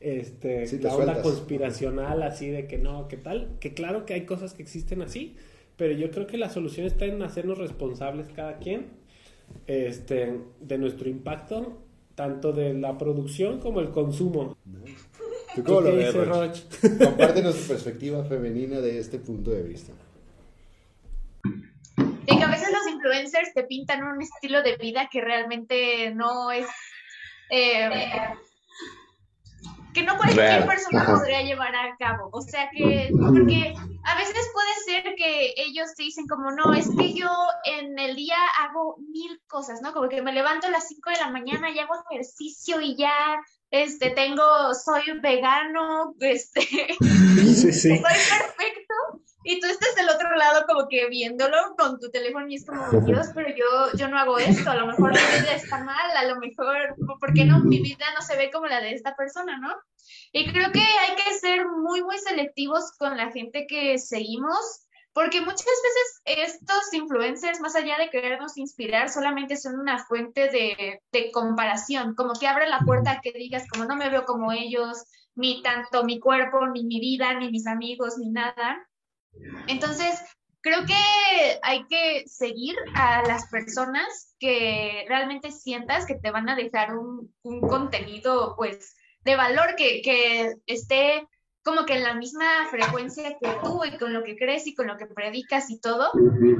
este, 0.00 0.66
Sí, 0.66 0.78
la 0.78 0.94
onda 0.96 1.20
conspiracional 1.22 2.22
así 2.22 2.48
de 2.48 2.66
que 2.66 2.78
no, 2.78 3.06
que 3.08 3.16
tal, 3.16 3.48
que 3.60 3.74
claro 3.74 4.06
que 4.06 4.14
hay 4.14 4.24
cosas 4.24 4.54
que 4.54 4.62
existen 4.62 5.02
así, 5.02 5.36
pero 5.76 5.92
yo 5.94 6.10
creo 6.10 6.26
que 6.26 6.38
la 6.38 6.50
solución 6.50 6.86
está 6.86 7.04
en 7.06 7.22
hacernos 7.22 7.58
responsables 7.58 8.28
cada 8.34 8.58
quien 8.58 8.86
este, 9.66 10.38
de 10.60 10.78
nuestro 10.78 11.08
impacto, 11.08 11.78
tanto 12.14 12.52
de 12.52 12.74
la 12.74 12.98
producción 12.98 13.60
como 13.60 13.80
el 13.80 13.90
consumo. 13.90 14.56
¿Tú 15.54 15.64
cómo 15.64 15.78
¿Tú 15.78 15.84
lo 15.84 15.90
qué 15.90 15.96
ves, 15.96 16.14
Roch? 16.28 16.58
Compártenos 17.04 17.56
tu 17.56 17.68
perspectiva 17.68 18.24
femenina 18.24 18.80
de 18.80 18.98
este 18.98 19.18
punto 19.18 19.50
de 19.50 19.62
vista. 19.62 19.92
Y 22.26 22.36
que 22.38 22.44
a 22.44 22.48
veces 22.50 22.68
los 22.72 22.86
influencers 22.86 23.52
te 23.54 23.64
pintan 23.64 24.04
un 24.04 24.22
estilo 24.22 24.62
de 24.62 24.76
vida 24.76 25.08
que 25.10 25.20
realmente 25.20 26.12
no 26.14 26.50
es. 26.52 26.66
eh, 27.50 27.90
que 29.92 30.02
no 30.04 30.16
cualquier 30.16 30.46
Real. 30.46 30.66
persona 30.66 31.02
Ajá. 31.02 31.14
podría 31.16 31.42
llevar 31.42 31.74
a 31.74 31.96
cabo. 31.98 32.28
O 32.32 32.40
sea 32.42 32.70
que. 32.70 33.10
Porque 33.18 33.74
a 34.04 34.16
veces 34.16 34.50
puede 34.52 34.74
ser 35.02 35.14
que 35.16 35.54
ellos 35.56 35.88
te 35.96 36.04
dicen, 36.04 36.26
como, 36.28 36.52
no, 36.52 36.72
es 36.74 36.88
que 36.96 37.12
yo 37.12 37.28
en 37.64 37.98
el 37.98 38.14
día 38.14 38.36
hago 38.60 38.98
mil 38.98 39.40
cosas, 39.48 39.80
¿no? 39.82 39.92
Como 39.92 40.08
que 40.08 40.22
me 40.22 40.32
levanto 40.32 40.68
a 40.68 40.70
las 40.70 40.86
5 40.86 41.10
de 41.10 41.16
la 41.16 41.30
mañana 41.30 41.70
y 41.70 41.78
hago 41.80 41.94
ejercicio 42.08 42.80
y 42.80 42.96
ya. 42.96 43.40
Este, 43.70 44.10
tengo, 44.10 44.42
soy 44.74 45.20
vegano, 45.20 46.14
este, 46.20 46.60
Sí, 46.60 47.54
sí. 47.54 47.72
soy 47.72 47.98
perfecto. 47.98 48.94
Y 49.42 49.58
tú 49.58 49.68
estás 49.68 49.94
del 49.94 50.10
otro 50.10 50.36
lado 50.36 50.66
como 50.66 50.86
que 50.88 51.08
viéndolo 51.08 51.56
con 51.78 51.98
tu 51.98 52.10
teléfono 52.10 52.46
y 52.48 52.56
es 52.56 52.66
como, 52.66 52.86
Dios, 53.06 53.28
pero 53.34 53.48
yo, 53.48 53.96
yo 53.96 54.08
no 54.08 54.18
hago 54.18 54.38
esto, 54.38 54.70
a 54.70 54.74
lo 54.74 54.86
mejor 54.86 55.12
mi 55.12 55.40
vida 55.40 55.54
está 55.54 55.82
mal, 55.82 56.10
a 56.14 56.24
lo 56.26 56.36
mejor, 56.36 56.94
¿por 57.18 57.32
qué 57.32 57.46
no? 57.46 57.60
Mi 57.60 57.80
vida 57.80 58.04
no 58.14 58.20
se 58.20 58.36
ve 58.36 58.50
como 58.50 58.66
la 58.66 58.80
de 58.80 58.92
esta 58.92 59.16
persona, 59.16 59.58
¿no? 59.58 59.74
Y 60.32 60.52
creo 60.52 60.70
que 60.72 60.80
hay 60.80 61.16
que 61.16 61.34
ser 61.34 61.66
muy, 61.66 62.02
muy 62.02 62.18
selectivos 62.18 62.92
con 62.98 63.16
la 63.16 63.30
gente 63.32 63.66
que 63.66 63.98
seguimos, 63.98 64.88
porque 65.20 65.42
muchas 65.42 65.66
veces 65.66 66.22
estos 66.24 66.94
influencers, 66.94 67.60
más 67.60 67.76
allá 67.76 67.98
de 67.98 68.08
querernos 68.08 68.56
inspirar, 68.56 69.10
solamente 69.10 69.54
son 69.58 69.78
una 69.78 70.02
fuente 70.02 70.48
de, 70.48 71.02
de 71.12 71.30
comparación, 71.30 72.14
como 72.14 72.32
que 72.32 72.48
abre 72.48 72.66
la 72.66 72.78
puerta 72.86 73.10
a 73.10 73.20
que 73.20 73.30
digas, 73.32 73.68
como 73.68 73.84
no 73.84 73.96
me 73.96 74.08
veo 74.08 74.24
como 74.24 74.50
ellos, 74.50 75.04
ni 75.34 75.62
tanto 75.62 76.04
mi 76.04 76.18
cuerpo, 76.20 76.66
ni 76.68 76.84
mi 76.84 77.00
vida, 77.00 77.34
ni 77.34 77.50
mis 77.50 77.66
amigos, 77.66 78.16
ni 78.16 78.30
nada. 78.30 78.88
Entonces, 79.66 80.22
creo 80.62 80.86
que 80.86 80.94
hay 81.64 81.84
que 81.84 82.26
seguir 82.26 82.76
a 82.94 83.22
las 83.24 83.46
personas 83.50 84.34
que 84.38 85.04
realmente 85.06 85.52
sientas 85.52 86.06
que 86.06 86.14
te 86.14 86.30
van 86.30 86.48
a 86.48 86.56
dejar 86.56 86.96
un, 86.96 87.30
un 87.42 87.60
contenido, 87.60 88.54
pues, 88.56 88.96
de 89.20 89.36
valor 89.36 89.74
que, 89.76 90.00
que 90.00 90.54
esté 90.64 91.28
como 91.70 91.86
que 91.86 91.94
en 91.94 92.02
la 92.02 92.14
misma 92.14 92.66
frecuencia 92.68 93.36
que 93.40 93.48
tú 93.62 93.84
y 93.84 93.96
con 93.96 94.12
lo 94.12 94.24
que 94.24 94.36
crees 94.36 94.66
y 94.66 94.74
con 94.74 94.88
lo 94.88 94.96
que 94.96 95.06
predicas 95.06 95.70
y 95.70 95.80
todo, 95.80 96.10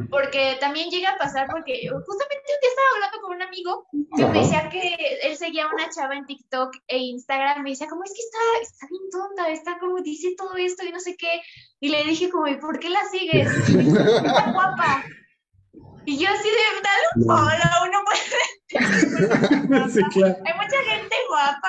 porque 0.08 0.56
también 0.60 0.88
llega 0.88 1.10
a 1.10 1.18
pasar 1.18 1.48
porque 1.50 1.88
justamente 1.88 2.52
un 2.54 2.60
día 2.60 2.70
estaba 2.70 2.88
hablando 2.94 3.20
con 3.20 3.34
un 3.34 3.42
amigo 3.42 3.86
que 4.16 4.24
me 4.26 4.38
decía 4.38 4.68
que 4.68 4.94
él 5.24 5.36
seguía 5.36 5.64
a 5.64 5.74
una 5.74 5.90
chava 5.90 6.14
en 6.14 6.26
TikTok 6.26 6.76
e 6.86 6.98
Instagram, 6.98 7.64
me 7.64 7.70
decía 7.70 7.88
como 7.88 8.04
es 8.04 8.12
que 8.12 8.22
está, 8.22 8.38
está 8.62 8.86
bien 8.88 9.10
tonta, 9.10 9.50
está 9.50 9.78
como 9.80 10.00
dice 10.00 10.34
todo 10.38 10.54
esto 10.56 10.86
y 10.86 10.92
no 10.92 11.00
sé 11.00 11.16
qué, 11.16 11.42
y 11.80 11.88
le 11.88 12.04
dije 12.04 12.30
como, 12.30 12.46
¿y 12.46 12.56
por 12.58 12.78
qué 12.78 12.88
la 12.88 13.04
sigues? 13.10 13.48
Está 13.68 14.52
guapa. 14.52 15.04
Y 16.06 16.18
yo 16.18 16.28
así 16.28 16.48
de, 16.48 16.80
dale 16.82 17.04
un 17.16 17.24
follow, 17.24 17.88
uno 17.88 18.04
puede... 18.04 18.20
Sí, 19.90 20.02
claro. 20.12 20.36
Hay 20.44 20.54
mucha 20.54 20.82
gente 20.84 21.16
guapa. 21.28 21.68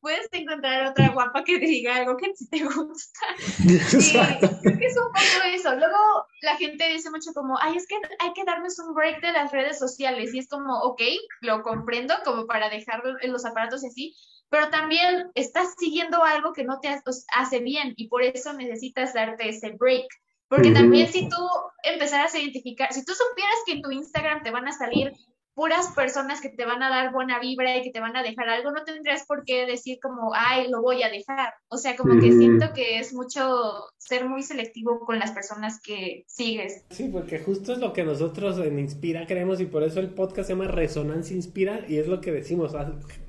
Puedes 0.00 0.28
encontrar 0.32 0.86
otra 0.86 1.10
guapa 1.10 1.44
que 1.44 1.58
te 1.58 1.66
diga 1.66 1.96
algo 1.96 2.16
que 2.16 2.32
te 2.50 2.64
gusta. 2.64 3.20
Y 3.58 3.78
creo 3.78 4.78
que 4.78 4.86
es 4.86 4.96
un 4.96 5.12
poco 5.12 5.46
eso. 5.46 5.74
Luego 5.74 5.98
la 6.42 6.56
gente 6.56 6.88
dice 6.88 7.10
mucho 7.10 7.32
como, 7.34 7.58
ay, 7.60 7.76
es 7.76 7.86
que 7.86 7.96
hay 8.18 8.32
que 8.32 8.44
darnos 8.44 8.78
un 8.78 8.94
break 8.94 9.20
de 9.20 9.32
las 9.32 9.52
redes 9.52 9.78
sociales. 9.78 10.32
Y 10.32 10.38
es 10.38 10.48
como, 10.48 10.78
ok, 10.80 11.02
lo 11.42 11.62
comprendo, 11.62 12.14
como 12.24 12.46
para 12.46 12.70
dejarlo 12.70 13.16
en 13.20 13.32
los 13.32 13.44
aparatos 13.44 13.82
y 13.84 13.88
así. 13.88 14.16
Pero 14.48 14.70
también 14.70 15.30
estás 15.34 15.74
siguiendo 15.78 16.24
algo 16.24 16.52
que 16.52 16.64
no 16.64 16.80
te 16.80 16.88
hace 17.34 17.58
bien 17.60 17.92
y 17.96 18.08
por 18.08 18.22
eso 18.22 18.52
necesitas 18.52 19.12
darte 19.12 19.48
ese 19.48 19.72
break. 19.78 20.06
Porque 20.50 20.72
también 20.72 21.06
si 21.06 21.28
tú 21.28 21.36
empezaras 21.84 22.34
a 22.34 22.38
identificar, 22.40 22.92
si 22.92 23.04
tú 23.04 23.12
supieras 23.12 23.54
que 23.64 23.72
en 23.74 23.82
tu 23.82 23.92
Instagram 23.92 24.42
te 24.42 24.50
van 24.50 24.66
a 24.66 24.72
salir 24.72 25.12
puras 25.54 25.92
personas 25.94 26.40
que 26.40 26.48
te 26.48 26.64
van 26.64 26.82
a 26.82 26.90
dar 26.90 27.12
buena 27.12 27.38
vibra 27.38 27.76
y 27.76 27.82
que 27.82 27.90
te 27.90 28.00
van 28.00 28.16
a 28.16 28.22
dejar 28.24 28.48
algo, 28.48 28.72
no 28.72 28.82
tendrías 28.82 29.26
por 29.26 29.44
qué 29.44 29.64
decir 29.64 29.98
como, 30.02 30.32
ay, 30.34 30.68
lo 30.68 30.82
voy 30.82 31.04
a 31.04 31.08
dejar. 31.08 31.52
O 31.68 31.76
sea, 31.76 31.96
como 31.96 32.20
que 32.20 32.32
siento 32.32 32.72
que 32.74 32.98
es 32.98 33.12
mucho 33.14 33.84
ser 33.96 34.28
muy 34.28 34.42
selectivo 34.42 35.00
con 35.00 35.20
las 35.20 35.30
personas 35.30 35.80
que 35.80 36.24
sigues. 36.26 36.84
Sí, 36.90 37.10
porque 37.12 37.38
justo 37.38 37.72
es 37.72 37.78
lo 37.78 37.92
que 37.92 38.02
nosotros 38.02 38.58
en 38.58 38.80
Inspira 38.80 39.26
queremos 39.26 39.60
y 39.60 39.66
por 39.66 39.84
eso 39.84 40.00
el 40.00 40.14
podcast 40.14 40.48
se 40.48 40.54
llama 40.54 40.66
Resonancia 40.66 41.36
Inspira 41.36 41.84
y 41.86 41.98
es 41.98 42.08
lo 42.08 42.20
que 42.20 42.32
decimos, 42.32 42.74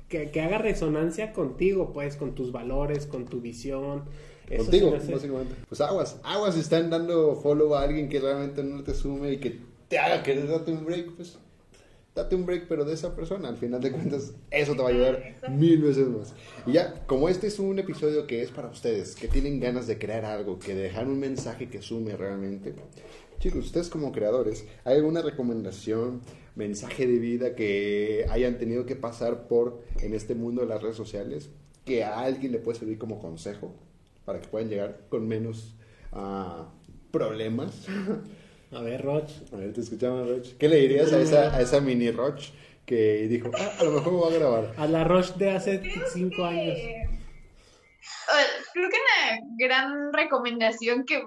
que, 0.08 0.32
que 0.32 0.40
haga 0.40 0.58
resonancia 0.58 1.32
contigo, 1.32 1.92
pues, 1.92 2.16
con 2.16 2.34
tus 2.34 2.50
valores, 2.50 3.06
con 3.06 3.26
tu 3.26 3.40
visión. 3.40 4.08
Eso 4.52 4.64
Contigo, 4.64 4.94
hace- 4.94 5.12
básicamente. 5.12 5.54
Pues 5.68 5.80
aguas, 5.80 6.18
aguas 6.22 6.54
si 6.54 6.60
están 6.60 6.90
dando 6.90 7.36
follow 7.36 7.74
a 7.74 7.82
alguien 7.82 8.08
que 8.08 8.20
realmente 8.20 8.62
no 8.62 8.82
te 8.84 8.94
sume 8.94 9.32
y 9.32 9.38
que 9.38 9.58
te 9.88 9.98
haga 9.98 10.22
querer 10.22 10.46
darte 10.48 10.72
un 10.72 10.84
break, 10.84 11.12
pues 11.16 11.38
date 12.14 12.36
un 12.36 12.44
break, 12.44 12.66
pero 12.68 12.84
de 12.84 12.92
esa 12.94 13.16
persona. 13.16 13.48
Al 13.48 13.56
final 13.56 13.80
de 13.80 13.90
cuentas, 13.90 14.32
eso 14.50 14.74
te 14.74 14.82
va 14.82 14.88
a 14.88 14.92
ayudar 14.92 15.36
mil 15.50 15.80
veces 15.82 16.06
más. 16.08 16.34
Y 16.66 16.72
ya, 16.72 17.02
como 17.06 17.28
este 17.28 17.46
es 17.46 17.58
un 17.58 17.78
episodio 17.78 18.26
que 18.26 18.42
es 18.42 18.50
para 18.50 18.68
ustedes, 18.68 19.14
que 19.14 19.28
tienen 19.28 19.60
ganas 19.60 19.86
de 19.86 19.98
crear 19.98 20.24
algo, 20.26 20.58
que 20.58 20.74
dejar 20.74 21.06
un 21.08 21.18
mensaje 21.18 21.68
que 21.70 21.80
sume 21.80 22.16
realmente. 22.16 22.74
Chicos, 23.38 23.64
ustedes 23.66 23.88
como 23.88 24.12
creadores, 24.12 24.66
¿hay 24.84 24.96
alguna 24.98 25.20
recomendación, 25.22 26.20
mensaje 26.54 27.06
de 27.06 27.18
vida 27.18 27.54
que 27.56 28.26
hayan 28.30 28.58
tenido 28.58 28.84
que 28.86 28.94
pasar 28.94 29.48
por 29.48 29.80
en 30.00 30.14
este 30.14 30.34
mundo 30.34 30.60
de 30.60 30.68
las 30.68 30.82
redes 30.82 30.96
sociales? 30.96 31.48
Que 31.84 32.04
a 32.04 32.20
alguien 32.20 32.52
le 32.52 32.58
puede 32.58 32.78
servir 32.78 32.98
como 32.98 33.18
consejo 33.20 33.72
para 34.24 34.40
que 34.40 34.48
puedan 34.48 34.68
llegar 34.68 35.00
con 35.08 35.26
menos 35.28 35.74
ah, 36.12 36.68
problemas. 37.10 37.86
A 38.72 38.80
ver, 38.80 39.02
Roch. 39.02 39.30
A 39.52 39.56
ver, 39.56 39.72
te 39.74 39.82
escuchamos, 39.82 40.28
Roch. 40.28 40.56
¿Qué 40.58 40.68
le 40.68 40.76
dirías 40.76 41.12
a 41.12 41.20
esa, 41.20 41.54
a 41.54 41.60
esa 41.60 41.80
mini 41.80 42.10
Roch 42.10 42.46
que 42.86 43.28
dijo, 43.28 43.50
ah, 43.58 43.72
a 43.78 43.84
lo 43.84 43.92
mejor 43.92 44.12
me 44.12 44.18
voy 44.18 44.34
a 44.34 44.38
grabar? 44.38 44.74
A 44.78 44.86
la 44.86 45.04
Roch 45.04 45.34
de 45.36 45.50
hace 45.50 45.82
cinco 46.12 46.44
años. 46.44 46.78
Eh, 46.78 47.08
creo 48.72 48.88
que 48.88 48.96
una 48.96 49.40
gran 49.58 50.12
recomendación 50.12 51.04
que 51.04 51.22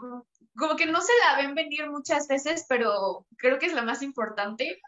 como 0.58 0.76
que 0.76 0.86
no 0.86 1.02
se 1.02 1.12
la 1.26 1.38
ven 1.38 1.56
venir 1.56 1.90
muchas 1.90 2.28
veces, 2.28 2.66
pero 2.70 3.26
creo 3.38 3.60
que 3.60 3.66
es 3.66 3.74
la 3.74 3.84
más 3.84 4.02
importante, 4.02 4.80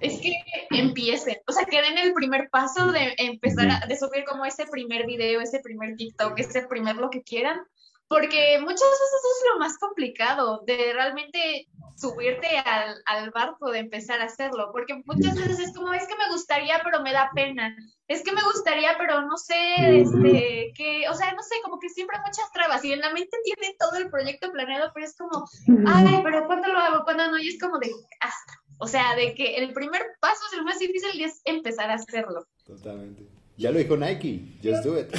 es 0.00 0.20
que 0.20 0.32
empiecen, 0.70 1.38
o 1.46 1.52
sea, 1.52 1.64
que 1.64 1.82
den 1.82 1.98
el 1.98 2.12
primer 2.14 2.48
paso 2.50 2.92
de 2.92 3.14
empezar 3.18 3.68
a 3.70 3.86
de 3.86 3.96
subir 3.96 4.24
como 4.24 4.44
ese 4.44 4.66
primer 4.66 5.06
video, 5.06 5.40
ese 5.40 5.60
primer 5.60 5.96
TikTok, 5.96 6.38
ese 6.38 6.66
primer 6.66 6.96
lo 6.96 7.10
que 7.10 7.22
quieran, 7.22 7.60
porque 8.08 8.58
muchas 8.60 8.78
veces 8.78 9.22
es 9.24 9.52
lo 9.52 9.58
más 9.58 9.78
complicado, 9.78 10.62
de 10.66 10.92
realmente 10.92 11.68
subirte 11.96 12.46
al, 12.58 13.02
al 13.06 13.30
barco, 13.30 13.70
de 13.70 13.80
empezar 13.80 14.20
a 14.20 14.26
hacerlo, 14.26 14.70
porque 14.70 15.02
muchas 15.06 15.34
veces 15.34 15.58
es 15.58 15.74
como, 15.74 15.92
es 15.94 16.06
que 16.06 16.16
me 16.16 16.30
gustaría, 16.30 16.80
pero 16.84 17.02
me 17.02 17.12
da 17.12 17.30
pena, 17.34 17.74
es 18.06 18.22
que 18.22 18.32
me 18.32 18.42
gustaría, 18.42 18.96
pero 18.98 19.22
no 19.22 19.36
sé, 19.36 20.00
este, 20.00 20.72
que, 20.76 21.08
o 21.08 21.14
sea, 21.14 21.32
no 21.32 21.42
sé, 21.42 21.56
como 21.64 21.78
que 21.78 21.88
siempre 21.88 22.16
hay 22.18 22.24
muchas 22.24 22.52
trabas 22.52 22.84
y 22.84 22.92
en 22.92 23.00
la 23.00 23.12
mente 23.12 23.36
tiene 23.44 23.74
todo 23.78 23.96
el 23.96 24.10
proyecto 24.10 24.52
planeado, 24.52 24.90
pero 24.94 25.06
es 25.06 25.16
como, 25.16 25.48
ay, 25.86 26.20
pero 26.22 26.46
¿cuándo 26.46 26.68
lo 26.68 26.78
hago? 26.78 27.04
¿Cuándo 27.04 27.30
no? 27.30 27.38
Y 27.38 27.48
es 27.48 27.58
como 27.58 27.78
de, 27.78 27.90
hasta, 28.20 28.52
o 28.78 28.86
sea, 28.86 29.16
de 29.16 29.34
que 29.34 29.56
el 29.56 29.72
primer 29.72 30.02
paso 30.20 30.42
es 30.52 30.58
el 30.58 30.64
más 30.64 30.78
difícil 30.78 31.10
y 31.14 31.24
es 31.24 31.40
empezar 31.44 31.90
a 31.90 31.94
hacerlo. 31.94 32.46
Totalmente. 32.66 33.35
Ya 33.58 33.70
lo 33.70 33.78
dijo 33.78 33.96
Nike, 33.96 34.40
just 34.62 34.84
do 34.84 34.98
it. 34.98 35.06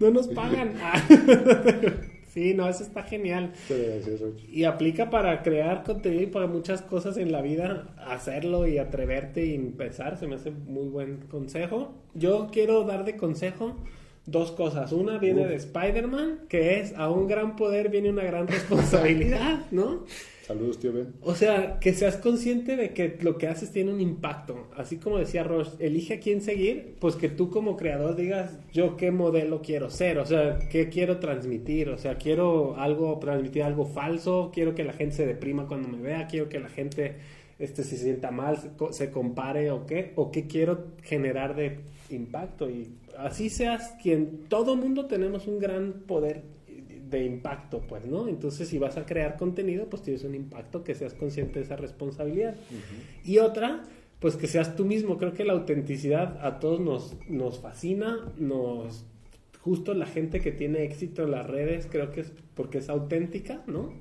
No 0.00 0.10
nos 0.10 0.26
pagan. 0.28 0.74
Sí, 2.34 2.52
no, 2.52 2.68
eso 2.68 2.82
está 2.82 3.04
genial. 3.04 3.52
Y 4.50 4.64
aplica 4.64 5.08
para 5.08 5.40
crear 5.44 5.84
contenido 5.84 6.24
y 6.24 6.26
para 6.26 6.48
muchas 6.48 6.82
cosas 6.82 7.16
en 7.16 7.30
la 7.30 7.40
vida, 7.42 7.94
hacerlo 7.96 8.66
y 8.66 8.78
atreverte 8.78 9.46
y 9.46 9.54
empezar, 9.54 10.18
se 10.18 10.26
me 10.26 10.34
hace 10.34 10.50
muy 10.50 10.88
buen 10.88 11.18
consejo. 11.30 11.94
Yo 12.14 12.48
quiero 12.50 12.82
dar 12.82 13.04
de 13.04 13.16
consejo 13.16 13.76
dos 14.26 14.50
cosas. 14.50 14.90
Una 14.90 15.18
viene 15.18 15.46
de 15.46 15.54
Spider-Man, 15.54 16.40
que 16.48 16.80
es 16.80 16.92
a 16.96 17.08
un 17.08 17.28
gran 17.28 17.54
poder 17.54 17.88
viene 17.88 18.10
una 18.10 18.24
gran 18.24 18.48
responsabilidad, 18.48 19.66
¿no? 19.70 20.04
Saludos, 20.46 20.78
tío 20.78 20.92
Ben. 20.92 21.14
O 21.22 21.34
sea, 21.34 21.78
que 21.80 21.94
seas 21.94 22.18
consciente 22.18 22.76
de 22.76 22.92
que 22.92 23.16
lo 23.22 23.38
que 23.38 23.48
haces 23.48 23.72
tiene 23.72 23.90
un 23.90 24.00
impacto. 24.02 24.68
Así 24.76 24.98
como 24.98 25.16
decía 25.16 25.42
Roche, 25.42 25.70
elige 25.78 26.14
a 26.14 26.20
quién 26.20 26.42
seguir, 26.42 26.96
pues 27.00 27.16
que 27.16 27.30
tú 27.30 27.48
como 27.48 27.78
creador 27.78 28.14
digas, 28.14 28.58
yo 28.70 28.98
qué 28.98 29.10
modelo 29.10 29.62
quiero 29.62 29.88
ser, 29.88 30.18
o 30.18 30.26
sea, 30.26 30.58
qué 30.70 30.90
quiero 30.90 31.18
transmitir, 31.18 31.88
o 31.88 31.96
sea, 31.96 32.16
quiero 32.18 32.76
algo, 32.76 33.18
transmitir 33.18 33.62
algo 33.62 33.86
falso, 33.86 34.50
quiero 34.52 34.74
que 34.74 34.84
la 34.84 34.92
gente 34.92 35.14
se 35.14 35.26
deprima 35.26 35.66
cuando 35.66 35.88
me 35.88 36.02
vea, 36.02 36.26
quiero 36.26 36.50
que 36.50 36.60
la 36.60 36.68
gente 36.68 37.16
este, 37.58 37.82
se 37.82 37.96
sienta 37.96 38.30
mal, 38.30 38.58
se, 38.58 38.70
se 38.92 39.10
compare 39.10 39.70
o 39.70 39.86
qué, 39.86 40.12
o 40.16 40.30
qué 40.30 40.46
quiero 40.46 40.88
generar 41.02 41.56
de 41.56 41.78
impacto. 42.10 42.68
Y 42.68 42.90
así 43.16 43.48
seas 43.48 43.94
quien, 44.02 44.44
todo 44.48 44.76
mundo 44.76 45.06
tenemos 45.06 45.46
un 45.46 45.58
gran 45.58 46.02
poder 46.06 46.42
de 47.10 47.24
impacto, 47.24 47.82
pues, 47.86 48.04
¿no? 48.04 48.28
Entonces, 48.28 48.68
si 48.68 48.78
vas 48.78 48.96
a 48.96 49.06
crear 49.06 49.36
contenido, 49.36 49.88
pues 49.88 50.02
tienes 50.02 50.24
un 50.24 50.34
impacto, 50.34 50.84
que 50.84 50.94
seas 50.94 51.14
consciente 51.14 51.58
de 51.58 51.64
esa 51.64 51.76
responsabilidad. 51.76 52.54
Y 53.24 53.38
otra, 53.38 53.84
pues 54.20 54.36
que 54.36 54.46
seas 54.46 54.76
tú 54.76 54.84
mismo. 54.84 55.18
Creo 55.18 55.32
que 55.32 55.44
la 55.44 55.52
autenticidad 55.52 56.44
a 56.44 56.58
todos 56.60 56.80
nos, 56.80 57.16
nos 57.28 57.58
fascina, 57.60 58.32
nos... 58.38 59.06
Justo 59.60 59.94
la 59.94 60.06
gente 60.06 60.40
que 60.40 60.52
tiene 60.52 60.84
éxito 60.84 61.22
en 61.22 61.30
las 61.30 61.46
redes, 61.46 61.88
creo 61.90 62.10
que 62.10 62.20
es 62.20 62.32
porque 62.54 62.78
es 62.78 62.90
auténtica, 62.90 63.62
¿no? 63.66 63.94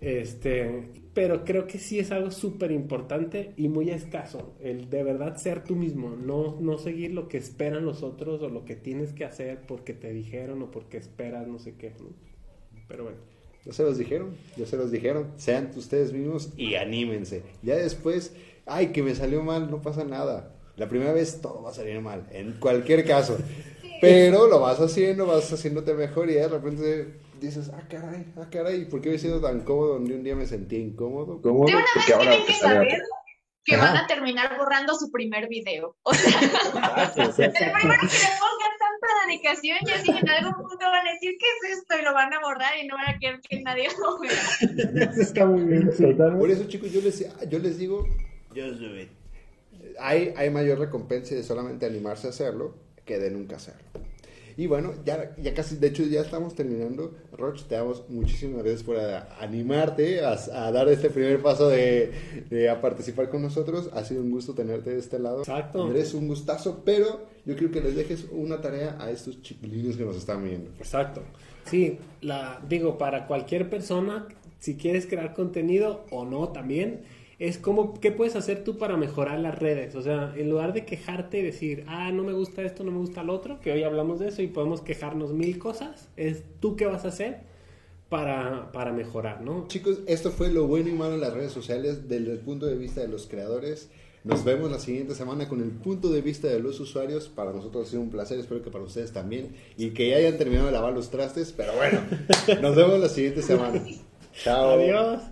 Este, 0.00 0.88
pero 1.12 1.44
creo 1.44 1.66
que 1.66 1.78
sí 1.78 1.98
es 1.98 2.10
algo 2.10 2.30
súper 2.30 2.70
importante 2.70 3.52
y 3.56 3.68
muy 3.68 3.90
escaso, 3.90 4.54
el 4.60 4.88
de 4.88 5.02
verdad 5.02 5.36
ser 5.36 5.62
tú 5.62 5.76
mismo, 5.76 6.16
no, 6.16 6.58
no 6.60 6.78
seguir 6.78 7.12
lo 7.12 7.28
que 7.28 7.36
esperan 7.36 7.84
los 7.84 8.02
otros 8.02 8.40
o 8.40 8.48
lo 8.48 8.64
que 8.64 8.76
tienes 8.76 9.12
que 9.12 9.24
hacer 9.24 9.60
porque 9.66 9.92
te 9.92 10.12
dijeron 10.12 10.62
o 10.62 10.70
porque 10.70 10.96
esperas, 10.96 11.46
no 11.46 11.58
sé 11.58 11.74
qué, 11.74 11.92
¿no? 12.00 12.08
Pero 12.90 13.04
bueno. 13.04 13.18
Ya 13.64 13.72
se 13.72 13.82
los 13.82 13.98
dijeron, 13.98 14.36
ya 14.56 14.66
se 14.66 14.76
los 14.76 14.90
dijeron. 14.90 15.32
Sean 15.36 15.70
ustedes 15.76 16.12
mismos 16.12 16.50
y 16.56 16.74
anímense. 16.74 17.42
Ya 17.62 17.76
después, 17.76 18.34
ay, 18.66 18.88
que 18.88 19.02
me 19.02 19.14
salió 19.14 19.42
mal, 19.42 19.70
no 19.70 19.80
pasa 19.80 20.04
nada. 20.04 20.54
La 20.76 20.88
primera 20.88 21.12
vez 21.12 21.40
todo 21.42 21.62
va 21.62 21.70
a 21.70 21.74
salir 21.74 22.00
mal, 22.00 22.26
en 22.32 22.52
cualquier 22.58 23.06
caso. 23.06 23.36
Pero 24.00 24.46
lo 24.46 24.60
vas 24.60 24.80
haciendo, 24.80 25.26
vas 25.26 25.52
haciéndote 25.52 25.92
mejor 25.92 26.30
y 26.30 26.34
de 26.34 26.48
repente 26.48 27.20
dices, 27.38 27.70
ah, 27.74 27.82
caray, 27.88 28.32
ah, 28.36 28.48
caray, 28.50 28.86
¿por 28.86 29.02
qué 29.02 29.14
he 29.14 29.18
sido 29.18 29.40
tan 29.40 29.60
cómodo 29.60 29.94
donde 29.94 30.14
un 30.14 30.24
día 30.24 30.34
me 30.34 30.46
sentí 30.46 30.76
incómodo? 30.76 31.40
¿Cómo? 31.42 31.66
De 31.66 31.72
una 31.72 31.82
vez 31.82 31.90
Porque 31.94 32.12
ahora 32.14 32.30
tienen 32.30 32.46
te 32.46 32.52
que 32.52 32.58
sale 32.58 32.74
saber 32.74 33.02
que 33.64 33.74
Ajá. 33.74 33.84
van 33.84 33.96
a 33.98 34.06
terminar 34.06 34.56
borrando 34.56 34.94
su 34.94 35.10
primer 35.10 35.48
video. 35.48 35.96
O 36.04 36.14
sea, 36.14 36.30
Exacto, 36.30 37.42
el 37.42 37.52
primero 37.72 38.00
que 38.00 38.06
le 38.06 38.30
pongan 38.40 38.74
tan 38.78 38.94
padre 39.00 39.19
comunicación 39.30 39.78
y 39.86 39.90
así 39.90 40.10
en 40.10 40.28
algún 40.28 40.54
punto 40.54 40.84
van 40.86 41.06
a 41.06 41.12
decir, 41.12 41.36
¿qué 41.38 41.46
es 41.46 41.78
esto? 41.78 41.94
Y 41.98 42.04
lo 42.04 42.12
van 42.12 42.32
a 42.32 42.40
borrar 42.40 42.72
y 42.82 42.86
no 42.86 42.96
van 42.96 43.14
a 43.14 43.18
querer 43.18 43.40
que 43.40 43.60
nadie 43.62 43.88
lo 43.98 44.18
vea. 44.18 45.10
Eso 45.10 45.20
está 45.20 45.46
muy 45.46 45.62
bien. 45.64 45.90
Por 46.38 46.50
eso, 46.50 46.64
chicos, 46.64 46.92
yo 46.92 47.00
les, 47.00 47.24
yo 47.48 47.58
les 47.58 47.78
digo, 47.78 48.06
just 48.54 48.80
do 48.80 48.98
it. 48.98 49.08
Hay, 49.98 50.32
hay 50.36 50.50
mayor 50.50 50.78
recompensa 50.78 51.34
de 51.34 51.42
solamente 51.42 51.86
animarse 51.86 52.26
a 52.26 52.30
hacerlo 52.30 52.74
que 53.04 53.18
de 53.18 53.30
nunca 53.30 53.56
hacerlo. 53.56 53.88
Y 54.56 54.66
bueno, 54.66 54.92
ya, 55.04 55.34
ya 55.42 55.54
casi, 55.54 55.76
de 55.76 55.88
hecho 55.88 56.02
ya 56.04 56.20
estamos 56.20 56.54
terminando. 56.54 57.14
Roch, 57.32 57.62
te 57.64 57.74
damos 57.74 58.04
muchísimas 58.08 58.62
gracias 58.62 58.82
por 58.82 58.96
a- 58.98 59.36
animarte 59.40 60.24
a, 60.24 60.32
a 60.52 60.72
dar 60.72 60.88
este 60.88 61.10
primer 61.10 61.40
paso 61.42 61.68
de, 61.68 62.12
de 62.50 62.68
a 62.68 62.80
participar 62.80 63.28
con 63.28 63.42
nosotros. 63.42 63.90
Ha 63.94 64.04
sido 64.04 64.22
un 64.22 64.30
gusto 64.30 64.54
tenerte 64.54 64.90
de 64.90 64.98
este 64.98 65.18
lado. 65.18 65.40
Exacto. 65.40 65.84
Andrés, 65.84 66.14
un 66.14 66.28
gustazo, 66.28 66.82
pero 66.84 67.26
yo 67.46 67.56
quiero 67.56 67.72
que 67.72 67.80
les 67.80 67.94
dejes 67.96 68.26
una 68.32 68.60
tarea 68.60 68.96
a 69.00 69.10
estos 69.10 69.40
chiquilines 69.42 69.96
que 69.96 70.04
nos 70.04 70.16
están 70.16 70.44
viendo. 70.44 70.70
Exacto. 70.78 71.22
Sí, 71.64 71.98
la, 72.20 72.60
digo, 72.68 72.98
para 72.98 73.26
cualquier 73.26 73.68
persona, 73.70 74.26
si 74.58 74.76
quieres 74.76 75.06
crear 75.06 75.34
contenido 75.34 76.04
o 76.10 76.24
no 76.24 76.48
también, 76.48 77.02
es 77.40 77.56
como, 77.56 77.98
¿qué 78.00 78.12
puedes 78.12 78.36
hacer 78.36 78.64
tú 78.64 78.76
para 78.76 78.98
mejorar 78.98 79.40
las 79.40 79.58
redes? 79.58 79.94
O 79.94 80.02
sea, 80.02 80.34
en 80.36 80.50
lugar 80.50 80.74
de 80.74 80.84
quejarte 80.84 81.38
y 81.38 81.42
decir, 81.42 81.84
ah, 81.88 82.12
no 82.12 82.22
me 82.22 82.34
gusta 82.34 82.62
esto, 82.62 82.84
no 82.84 82.92
me 82.92 82.98
gusta 82.98 83.22
lo 83.22 83.32
otro, 83.32 83.60
que 83.60 83.72
hoy 83.72 83.82
hablamos 83.82 84.20
de 84.20 84.28
eso 84.28 84.42
y 84.42 84.46
podemos 84.46 84.82
quejarnos 84.82 85.32
mil 85.32 85.58
cosas, 85.58 86.10
es 86.18 86.44
tú 86.60 86.76
qué 86.76 86.84
vas 86.84 87.06
a 87.06 87.08
hacer 87.08 87.38
para, 88.10 88.70
para 88.72 88.92
mejorar, 88.92 89.40
¿no? 89.40 89.66
Chicos, 89.68 90.00
esto 90.06 90.30
fue 90.30 90.50
lo 90.50 90.66
bueno 90.66 90.90
y 90.90 90.92
malo 90.92 91.14
en 91.14 91.22
las 91.22 91.32
redes 91.32 91.52
sociales 91.52 92.08
desde 92.10 92.30
el 92.30 92.38
punto 92.40 92.66
de 92.66 92.76
vista 92.76 93.00
de 93.00 93.08
los 93.08 93.26
creadores. 93.26 93.88
Nos 94.22 94.44
vemos 94.44 94.70
la 94.70 94.78
siguiente 94.78 95.14
semana 95.14 95.48
con 95.48 95.62
el 95.62 95.70
punto 95.70 96.10
de 96.10 96.20
vista 96.20 96.46
de 96.46 96.60
los 96.60 96.78
usuarios. 96.78 97.30
Para 97.30 97.54
nosotros 97.54 97.86
ha 97.86 97.90
sido 97.90 98.02
un 98.02 98.10
placer, 98.10 98.38
espero 98.38 98.62
que 98.62 98.70
para 98.70 98.84
ustedes 98.84 99.12
también. 99.12 99.54
Y 99.78 99.90
que 99.90 100.10
ya 100.10 100.16
hayan 100.16 100.36
terminado 100.36 100.66
de 100.66 100.72
lavar 100.72 100.92
los 100.92 101.10
trastes. 101.10 101.54
Pero 101.56 101.72
bueno, 101.74 102.00
nos 102.60 102.76
vemos 102.76 103.00
la 103.00 103.08
siguiente 103.08 103.40
semana. 103.40 103.82
Chao. 104.34 104.72
Adiós. 104.72 105.22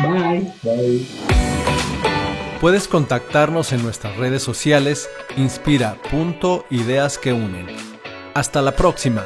Bye. 0.00 0.52
Bye. 0.62 1.06
Puedes 2.60 2.88
contactarnos 2.88 3.72
en 3.72 3.82
nuestras 3.82 4.16
redes 4.16 4.42
sociales 4.42 5.10
inspira.ideas 5.36 7.18
que 7.18 7.32
unen. 7.32 7.66
Hasta 8.34 8.62
la 8.62 8.72
próxima. 8.72 9.24